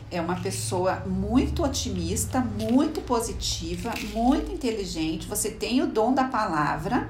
é 0.10 0.22
uma 0.22 0.36
pessoa 0.36 1.04
muito 1.06 1.64
otimista, 1.64 2.40
muito 2.40 3.02
positiva, 3.02 3.94
muito 4.14 4.52
inteligente, 4.52 5.28
você 5.28 5.52
tem 5.52 5.82
o 5.82 5.88
dom 5.88 6.14
da 6.14 6.24
palavra 6.24 7.10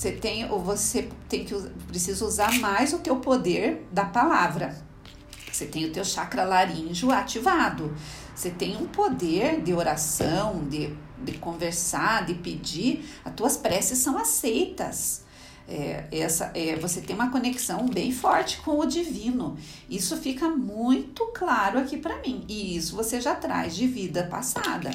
você 0.00 0.12
tem 0.12 0.50
ou 0.50 0.58
você 0.58 1.10
tem 1.28 1.44
que 1.44 1.54
precisa 1.86 2.24
usar 2.24 2.58
mais 2.58 2.94
o 2.94 3.00
teu 3.00 3.16
poder 3.16 3.86
da 3.92 4.02
palavra. 4.02 4.74
Você 5.60 5.66
tem 5.66 5.84
o 5.84 5.92
teu 5.92 6.02
chakra 6.02 6.42
laríngeo 6.42 7.10
ativado. 7.10 7.94
Você 8.34 8.48
tem 8.48 8.78
um 8.78 8.86
poder 8.86 9.60
de 9.60 9.74
oração, 9.74 10.64
de, 10.66 10.90
de 11.22 11.32
conversar, 11.32 12.24
de 12.24 12.32
pedir. 12.32 13.04
As 13.22 13.34
tuas 13.34 13.58
preces 13.58 13.98
são 13.98 14.16
aceitas. 14.16 15.22
É, 15.68 16.06
essa, 16.10 16.50
é, 16.54 16.76
você 16.76 17.02
tem 17.02 17.14
uma 17.14 17.30
conexão 17.30 17.86
bem 17.86 18.10
forte 18.10 18.56
com 18.62 18.78
o 18.78 18.86
divino. 18.86 19.58
Isso 19.90 20.16
fica 20.16 20.48
muito 20.48 21.26
claro 21.26 21.78
aqui 21.78 21.98
para 21.98 22.16
mim. 22.22 22.42
E 22.48 22.74
isso 22.74 22.96
você 22.96 23.20
já 23.20 23.34
traz 23.34 23.76
de 23.76 23.86
vida 23.86 24.24
passada. 24.30 24.90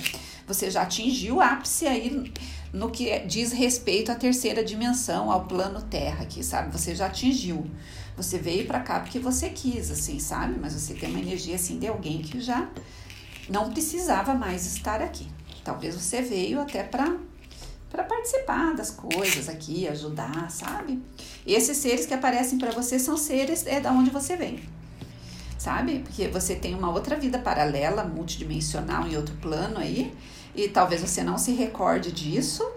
Você 0.48 0.72
já 0.72 0.82
atingiu 0.82 1.36
o 1.36 1.42
ápice 1.42 1.86
aí 1.86 2.34
no 2.74 2.90
que 2.90 3.20
diz 3.20 3.52
respeito 3.52 4.12
à 4.12 4.16
terceira 4.16 4.64
dimensão, 4.64 5.32
ao 5.32 5.46
plano 5.46 5.84
Terra, 5.84 6.24
aqui, 6.24 6.44
sabe? 6.44 6.72
Você 6.76 6.96
já 6.96 7.06
atingiu. 7.06 7.70
Você 8.18 8.38
veio 8.38 8.66
para 8.66 8.80
cá 8.80 9.00
porque 9.00 9.20
você 9.20 9.50
quis, 9.50 9.92
assim, 9.92 10.20
sabe? 10.20 10.58
Mas 10.60 10.74
você 10.74 10.94
tem 10.94 11.10
uma 11.10 11.20
energia 11.20 11.56
assim 11.56 11.78
de 11.78 11.88
alguém 11.88 12.22
que 12.22 12.40
já 12.40 12.70
não 13.50 13.72
precisava 13.72 14.34
mais 14.34 14.66
estar 14.66 15.02
aqui. 15.02 15.28
Talvez 15.64 15.96
você 15.96 16.22
veio 16.22 16.62
até 16.62 16.84
para 16.84 17.18
para 17.90 18.04
participar 18.04 18.76
das 18.76 18.92
coisas 18.92 19.48
aqui, 19.48 19.88
ajudar, 19.88 20.52
sabe? 20.52 21.02
Esses 21.48 21.78
seres 21.78 22.06
que 22.06 22.14
aparecem 22.14 22.58
para 22.58 22.72
você 22.72 23.00
são 23.00 23.16
seres 23.16 23.66
é 23.66 23.80
da 23.80 23.90
onde 23.92 24.10
você 24.10 24.36
vem. 24.36 24.60
Sabe? 25.58 26.00
Porque 26.00 26.28
você 26.28 26.56
tem 26.56 26.76
uma 26.76 26.92
outra 26.92 27.16
vida 27.16 27.40
paralela, 27.40 28.04
multidimensional 28.04 29.08
em 29.08 29.16
outro 29.16 29.34
plano 29.36 29.78
aí, 29.78 30.14
e 30.54 30.68
talvez 30.68 31.02
você 31.02 31.24
não 31.24 31.38
se 31.38 31.54
recorde 31.54 32.12
disso, 32.12 32.70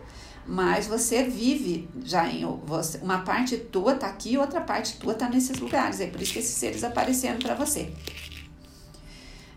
mas 0.48 0.86
você 0.86 1.24
vive 1.24 1.86
já 2.02 2.26
em 2.26 2.42
você, 2.64 2.96
uma 2.98 3.18
parte 3.18 3.58
tua 3.58 3.94
tá 3.94 4.06
aqui, 4.06 4.38
outra 4.38 4.62
parte 4.62 4.96
tua 4.96 5.12
tá 5.12 5.28
nesses 5.28 5.58
lugares. 5.58 6.00
É 6.00 6.06
por 6.06 6.22
isso 6.22 6.32
que 6.32 6.38
esses 6.38 6.54
seres 6.54 6.82
aparecendo 6.82 7.42
para 7.42 7.54
você. 7.54 7.92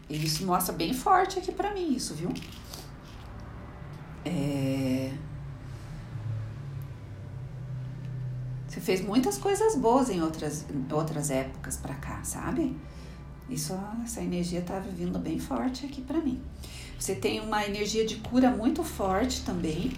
E 0.09 0.25
isso 0.25 0.45
mostra 0.45 0.73
bem 0.73 0.93
forte 0.93 1.39
aqui 1.39 1.53
para 1.53 1.73
mim 1.73 1.95
isso, 1.95 2.13
viu? 2.13 2.29
É... 4.25 5.13
Você 8.67 8.81
fez 8.81 8.99
muitas 8.99 9.37
coisas 9.37 9.77
boas 9.77 10.09
em 10.09 10.21
outras, 10.21 10.65
outras 10.91 11.29
épocas 11.29 11.77
para 11.77 11.95
cá, 11.95 12.21
sabe? 12.23 12.75
Isso, 13.49 13.73
essa 14.03 14.21
energia 14.21 14.61
tá 14.61 14.79
vindo 14.79 15.17
bem 15.19 15.39
forte 15.39 15.85
aqui 15.85 16.01
para 16.01 16.19
mim. 16.19 16.41
Você 16.99 17.15
tem 17.15 17.39
uma 17.39 17.65
energia 17.65 18.05
de 18.05 18.17
cura 18.17 18.51
muito 18.51 18.83
forte 18.83 19.43
também. 19.45 19.93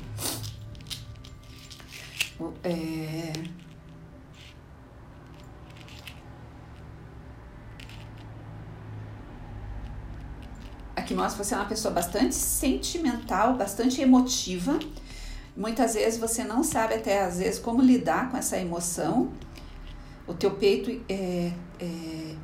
É... 2.63 3.33
Aqui 10.95 11.13
mostra 11.13 11.43
você 11.43 11.53
é 11.53 11.57
uma 11.57 11.65
pessoa 11.65 11.93
bastante 11.93 12.35
sentimental, 12.35 13.55
bastante 13.55 14.01
emotiva. 14.01 14.79
Muitas 15.55 15.93
vezes 15.95 16.19
você 16.19 16.43
não 16.43 16.63
sabe 16.63 16.95
até 16.95 17.21
às 17.21 17.39
vezes 17.39 17.59
como 17.59 17.81
lidar 17.81 18.31
com 18.31 18.37
essa 18.37 18.57
emoção. 18.57 19.31
O 20.25 20.33
teu 20.33 20.51
peito 20.51 20.89
é, 21.09 21.51
é 21.79 22.35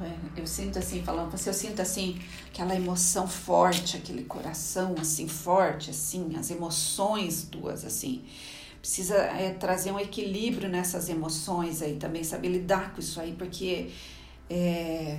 é, 0.00 0.40
eu 0.40 0.46
sinto 0.46 0.78
assim, 0.78 1.02
falando 1.02 1.30
você, 1.30 1.48
eu 1.48 1.54
sinto 1.54 1.80
assim, 1.80 2.20
aquela 2.48 2.74
emoção 2.74 3.26
forte, 3.26 3.96
aquele 3.96 4.24
coração 4.24 4.94
assim, 5.00 5.26
forte, 5.26 5.90
assim, 5.90 6.36
as 6.38 6.50
emoções 6.50 7.48
tuas, 7.50 7.84
assim. 7.84 8.22
Precisa 8.86 9.16
é, 9.16 9.52
trazer 9.52 9.90
um 9.90 9.98
equilíbrio 9.98 10.68
nessas 10.68 11.08
emoções 11.08 11.82
aí 11.82 11.96
também, 11.96 12.22
saber 12.22 12.50
lidar 12.50 12.94
com 12.94 13.00
isso 13.00 13.20
aí, 13.20 13.32
porque 13.32 13.90
é, 14.48 15.18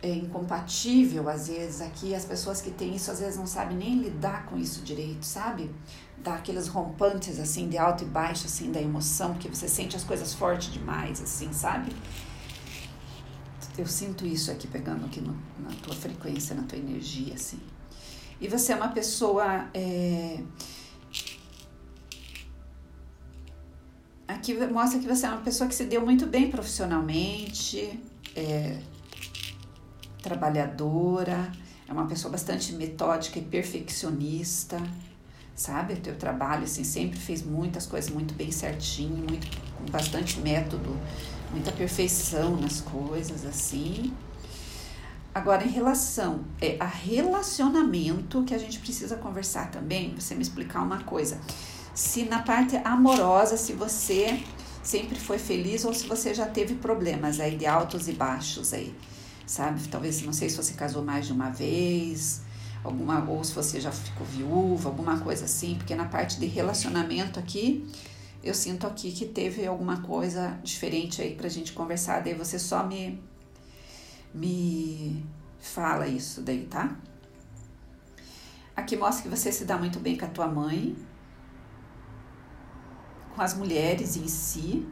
é 0.00 0.08
incompatível 0.08 1.28
às 1.28 1.48
vezes 1.48 1.80
aqui, 1.80 2.14
as 2.14 2.24
pessoas 2.24 2.60
que 2.62 2.70
têm 2.70 2.94
isso 2.94 3.10
às 3.10 3.18
vezes 3.18 3.36
não 3.36 3.46
sabem 3.46 3.76
nem 3.76 3.98
lidar 3.98 4.46
com 4.46 4.56
isso 4.56 4.82
direito, 4.82 5.26
sabe? 5.26 5.68
Dá 6.16 6.36
aqueles 6.36 6.68
rompantes 6.68 7.40
assim, 7.40 7.68
de 7.68 7.76
alto 7.76 8.04
e 8.04 8.06
baixo, 8.06 8.46
assim, 8.46 8.70
da 8.70 8.80
emoção, 8.80 9.34
que 9.34 9.48
você 9.48 9.66
sente 9.66 9.96
as 9.96 10.04
coisas 10.04 10.32
fortes 10.32 10.72
demais, 10.72 11.20
assim, 11.20 11.52
sabe? 11.52 11.90
Eu 13.76 13.86
sinto 13.86 14.24
isso 14.24 14.52
aqui 14.52 14.68
pegando 14.68 15.04
aqui 15.06 15.20
no, 15.20 15.36
na 15.58 15.74
tua 15.82 15.94
frequência, 15.96 16.54
na 16.54 16.62
tua 16.62 16.78
energia, 16.78 17.34
assim. 17.34 17.58
E 18.40 18.46
você 18.46 18.74
é 18.74 18.76
uma 18.76 18.90
pessoa. 18.90 19.68
É... 19.74 20.40
Aqui 24.28 24.54
mostra 24.66 25.00
que 25.00 25.06
você 25.08 25.24
é 25.24 25.30
uma 25.30 25.40
pessoa 25.40 25.66
que 25.66 25.74
se 25.74 25.84
deu 25.84 26.04
muito 26.04 26.26
bem 26.26 26.50
profissionalmente, 26.50 27.98
é... 28.36 28.78
trabalhadora, 30.22 31.50
é 31.88 31.92
uma 31.92 32.06
pessoa 32.06 32.30
bastante 32.30 32.74
metódica 32.74 33.38
e 33.38 33.42
perfeccionista, 33.42 34.78
sabe? 35.54 35.94
O 35.94 35.96
teu 35.96 36.14
trabalho, 36.14 36.64
assim, 36.64 36.84
sempre 36.84 37.18
fez 37.18 37.42
muitas 37.42 37.86
coisas 37.86 38.10
muito 38.10 38.34
bem 38.34 38.52
certinho, 38.52 39.24
muito, 39.26 39.48
com 39.78 39.90
bastante 39.90 40.38
método 40.40 40.94
muita 41.50 41.72
perfeição 41.72 42.56
nas 42.56 42.80
coisas, 42.80 43.44
assim. 43.44 44.12
Agora, 45.34 45.64
em 45.64 45.70
relação 45.70 46.44
é, 46.60 46.76
a 46.80 46.86
relacionamento, 46.86 48.42
que 48.44 48.54
a 48.54 48.58
gente 48.58 48.78
precisa 48.78 49.16
conversar 49.16 49.70
também, 49.70 50.14
você 50.14 50.34
me 50.34 50.42
explicar 50.42 50.82
uma 50.82 51.02
coisa. 51.04 51.40
Se 51.98 52.22
na 52.22 52.40
parte 52.42 52.76
amorosa, 52.76 53.56
se 53.56 53.72
você 53.72 54.40
sempre 54.84 55.18
foi 55.18 55.36
feliz 55.36 55.84
ou 55.84 55.92
se 55.92 56.06
você 56.06 56.32
já 56.32 56.46
teve 56.46 56.76
problemas 56.76 57.40
aí 57.40 57.56
de 57.56 57.66
altos 57.66 58.06
e 58.06 58.12
baixos 58.12 58.72
aí, 58.72 58.94
sabe? 59.44 59.80
Talvez, 59.88 60.22
não 60.22 60.32
sei 60.32 60.48
se 60.48 60.56
você 60.56 60.74
casou 60.74 61.02
mais 61.02 61.26
de 61.26 61.32
uma 61.32 61.50
vez, 61.50 62.42
alguma 62.84 63.28
ou 63.28 63.42
se 63.42 63.52
você 63.52 63.80
já 63.80 63.90
ficou 63.90 64.24
viúva, 64.24 64.88
alguma 64.88 65.18
coisa 65.18 65.46
assim, 65.46 65.74
porque 65.74 65.92
na 65.96 66.04
parte 66.04 66.38
de 66.38 66.46
relacionamento 66.46 67.40
aqui, 67.40 67.84
eu 68.44 68.54
sinto 68.54 68.86
aqui 68.86 69.10
que 69.10 69.26
teve 69.26 69.66
alguma 69.66 70.00
coisa 70.00 70.56
diferente 70.62 71.20
aí 71.20 71.34
pra 71.34 71.48
gente 71.48 71.72
conversar, 71.72 72.20
daí 72.20 72.32
você 72.32 72.60
só 72.60 72.86
me 72.86 73.20
me 74.32 75.24
fala 75.58 76.06
isso 76.06 76.42
daí, 76.42 76.64
tá? 76.64 76.96
Aqui 78.76 78.96
mostra 78.96 79.24
que 79.24 79.28
você 79.28 79.50
se 79.50 79.64
dá 79.64 79.76
muito 79.76 79.98
bem 79.98 80.16
com 80.16 80.26
a 80.26 80.28
tua 80.28 80.46
mãe, 80.46 80.96
com 83.38 83.42
as 83.42 83.54
mulheres 83.54 84.16
em 84.16 84.26
si. 84.26 84.84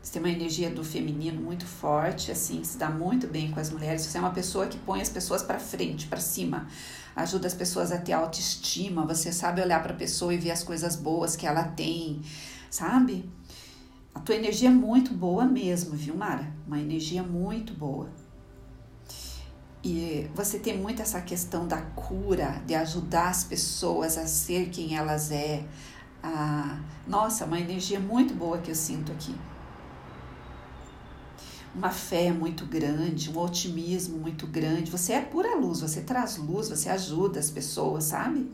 Você 0.00 0.12
tem 0.12 0.22
uma 0.22 0.30
energia 0.30 0.70
do 0.70 0.84
feminino 0.84 1.42
muito 1.42 1.66
forte, 1.66 2.30
assim, 2.30 2.62
se 2.62 2.78
dá 2.78 2.88
muito 2.88 3.26
bem 3.26 3.50
com 3.50 3.58
as 3.58 3.70
mulheres. 3.70 4.02
Você 4.02 4.16
é 4.16 4.20
uma 4.20 4.30
pessoa 4.30 4.68
que 4.68 4.78
põe 4.78 5.02
as 5.02 5.10
pessoas 5.10 5.42
para 5.42 5.58
frente, 5.58 6.06
para 6.06 6.20
cima 6.20 6.68
ajuda 7.16 7.46
as 7.46 7.54
pessoas 7.54 7.90
a 7.90 7.96
ter 7.96 8.12
autoestima, 8.12 9.06
você 9.06 9.32
sabe 9.32 9.62
olhar 9.62 9.82
para 9.82 9.94
a 9.94 9.96
pessoa 9.96 10.34
e 10.34 10.36
ver 10.36 10.50
as 10.50 10.62
coisas 10.62 10.94
boas 10.94 11.34
que 11.34 11.46
ela 11.46 11.64
tem, 11.64 12.20
sabe? 12.70 13.28
A 14.14 14.20
tua 14.20 14.34
energia 14.34 14.68
é 14.68 14.72
muito 14.72 15.14
boa 15.14 15.46
mesmo, 15.46 15.96
viu, 15.96 16.14
Mara? 16.14 16.52
Uma 16.66 16.78
energia 16.78 17.22
muito 17.22 17.72
boa. 17.72 18.10
E 19.82 20.28
você 20.34 20.58
tem 20.58 20.76
muito 20.76 21.00
essa 21.00 21.20
questão 21.22 21.66
da 21.66 21.80
cura, 21.80 22.60
de 22.66 22.74
ajudar 22.74 23.30
as 23.30 23.44
pessoas 23.44 24.18
a 24.18 24.26
ser 24.26 24.68
quem 24.68 24.94
elas 24.94 25.30
é. 25.30 25.64
Ah, 26.28 26.80
nossa, 27.06 27.44
uma 27.44 27.60
energia 27.60 28.00
muito 28.00 28.34
boa 28.34 28.58
que 28.58 28.70
eu 28.70 28.74
sinto 28.74 29.12
aqui 29.12 29.32
uma 31.76 31.90
fé 31.90 32.32
muito 32.32 32.64
grande, 32.64 33.30
um 33.30 33.38
otimismo 33.38 34.18
muito 34.18 34.46
grande. 34.46 34.90
Você 34.90 35.12
é 35.12 35.20
pura 35.20 35.54
luz, 35.56 35.80
você 35.80 36.00
traz 36.00 36.38
luz, 36.38 36.70
você 36.70 36.88
ajuda 36.88 37.38
as 37.38 37.50
pessoas, 37.50 38.04
sabe? 38.04 38.50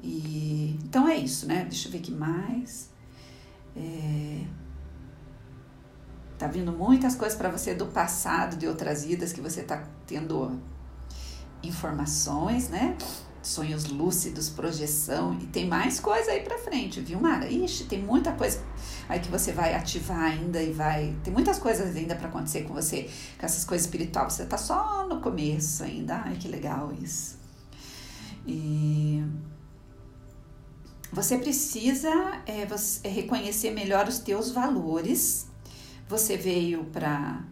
E 0.00 0.78
então 0.84 1.08
é 1.08 1.16
isso, 1.16 1.46
né? 1.46 1.64
Deixa 1.64 1.88
eu 1.88 1.92
ver 1.92 1.98
que 1.98 2.12
mais. 2.12 2.88
É, 3.76 4.44
tá 6.38 6.46
vindo 6.46 6.70
muitas 6.70 7.16
coisas 7.16 7.36
para 7.36 7.50
você 7.50 7.74
do 7.74 7.86
passado, 7.86 8.56
de 8.56 8.68
outras 8.68 9.04
vidas 9.04 9.32
que 9.32 9.40
você 9.40 9.64
tá 9.64 9.84
tendo 10.06 10.60
informações, 11.64 12.68
né? 12.68 12.96
Sonhos 13.44 13.84
lúcidos, 13.86 14.48
projeção 14.48 15.38
e 15.40 15.46
tem 15.46 15.66
mais 15.66 16.00
coisa 16.00 16.30
aí 16.30 16.40
pra 16.40 16.58
frente, 16.58 17.00
viu, 17.00 17.20
Mara? 17.20 17.48
Ixi, 17.48 17.84
tem 17.84 18.02
muita 18.02 18.32
coisa 18.32 18.62
aí 19.08 19.20
que 19.20 19.28
você 19.28 19.52
vai 19.52 19.74
ativar 19.74 20.22
ainda 20.22 20.62
e 20.62 20.72
vai. 20.72 21.14
Tem 21.22 21.32
muitas 21.32 21.58
coisas 21.58 21.94
ainda 21.94 22.16
para 22.16 22.28
acontecer 22.28 22.62
com 22.62 22.74
você, 22.74 23.10
com 23.38 23.46
essas 23.46 23.64
coisas 23.64 23.86
espirituais. 23.86 24.32
Você 24.32 24.46
tá 24.46 24.56
só 24.56 25.06
no 25.06 25.20
começo 25.20 25.82
ainda. 25.84 26.22
Ai, 26.24 26.36
que 26.36 26.48
legal 26.48 26.92
isso. 27.00 27.38
E 28.46 29.22
você 31.12 31.38
precisa 31.38 32.42
é, 32.44 32.66
você, 32.66 33.06
é, 33.06 33.10
reconhecer 33.10 33.70
melhor 33.70 34.08
os 34.08 34.18
teus 34.18 34.50
valores. 34.50 35.46
Você 36.08 36.36
veio 36.36 36.84
para. 36.86 37.44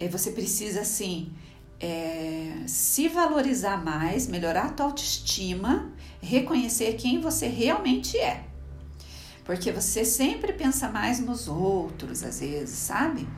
É, 0.00 0.08
você 0.08 0.30
precisa, 0.30 0.80
assim, 0.80 1.32
é, 1.80 2.62
se 2.66 3.08
valorizar 3.08 3.82
mais, 3.82 4.26
melhorar 4.26 4.66
a 4.66 4.68
tua 4.70 4.86
autoestima, 4.86 5.92
reconhecer 6.20 6.94
quem 6.94 7.20
você 7.20 7.46
realmente 7.46 8.16
é. 8.18 8.44
Porque 9.44 9.70
você 9.70 10.04
sempre 10.04 10.52
pensa 10.52 10.88
mais 10.88 11.20
nos 11.20 11.48
outros, 11.48 12.22
às 12.22 12.40
vezes, 12.40 12.70
sabe? 12.70 13.28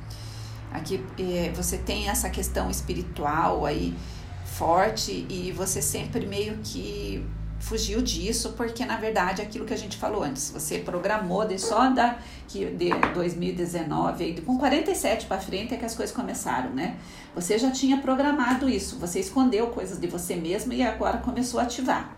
Aqui 0.71 1.05
é, 1.19 1.51
você 1.55 1.79
tem 1.79 2.09
essa 2.09 2.31
questão 2.31 2.71
espiritual 2.71 3.65
aí 3.67 3.95
forte 4.45 5.27
e 5.29 5.53
você 5.53 5.83
sempre 5.83 6.27
meio 6.27 6.59
que 6.63 7.25
fugiu 7.67 8.01
disso, 8.01 8.53
porque 8.57 8.87
na 8.87 8.97
verdade 8.97 9.43
aquilo 9.43 9.67
que 9.67 9.75
a 9.75 9.77
gente 9.77 9.97
falou 9.97 10.23
antes, 10.23 10.51
você 10.53 10.79
programou 10.79 11.45
de 11.45 11.59
só 11.59 11.91
da 11.91 12.17
que 12.47 12.65
de 12.65 12.91
2019 13.13 14.25
aí, 14.25 14.41
com 14.41 14.57
47 14.57 15.27
para 15.27 15.41
frente 15.41 15.75
é 15.75 15.77
que 15.77 15.85
as 15.85 15.97
coisas 15.97 16.15
começaram, 16.15 16.71
né? 16.71 16.97
Você 17.35 17.59
já 17.59 17.73
tinha 17.73 17.99
programado 17.99 18.69
isso, 18.69 19.01
você 19.01 19.19
escondeu 19.19 19.67
coisas 19.67 19.99
de 19.99 20.07
você 20.07 20.37
mesmo 20.37 20.73
e 20.73 20.81
agora 20.81 21.19
começou 21.19 21.59
a 21.59 21.65
ativar. 21.65 22.17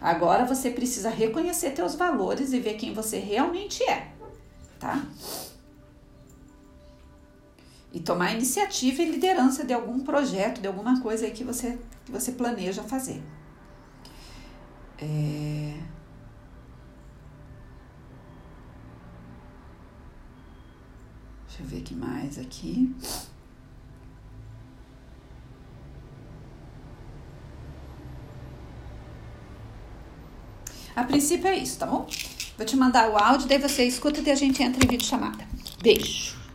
Agora 0.00 0.46
você 0.46 0.70
precisa 0.70 1.10
reconhecer 1.10 1.72
teus 1.72 1.94
valores 1.94 2.54
e 2.54 2.58
ver 2.58 2.74
quem 2.74 2.94
você 2.94 3.18
realmente 3.18 3.82
é, 3.84 4.12
tá? 4.80 5.04
E 7.92 8.00
tomar 8.00 8.32
iniciativa 8.32 9.02
e 9.02 9.10
liderança 9.10 9.62
de 9.62 9.74
algum 9.74 10.00
projeto, 10.00 10.62
de 10.62 10.66
alguma 10.66 11.02
coisa 11.02 11.26
aí 11.26 11.32
que 11.32 11.44
você, 11.44 11.78
que 12.06 12.10
você 12.10 12.32
planeja 12.32 12.82
fazer. 12.82 13.22
É... 14.98 15.78
Deixa 21.46 21.62
eu 21.62 21.66
ver 21.66 21.82
que 21.82 21.94
mais 21.94 22.38
aqui. 22.38 22.94
A 30.94 31.04
princípio 31.04 31.46
é 31.48 31.56
isso, 31.58 31.78
tá 31.78 31.86
bom? 31.86 32.08
Vou 32.56 32.66
te 32.66 32.74
mandar 32.74 33.10
o 33.10 33.18
áudio, 33.18 33.46
daí 33.46 33.58
você 33.58 33.84
escuta 33.84 34.20
e 34.20 34.30
a 34.30 34.34
gente 34.34 34.62
entra 34.62 34.82
em 34.82 34.88
vídeo 34.88 35.06
chamada. 35.06 35.46
Beijo! 35.82 36.45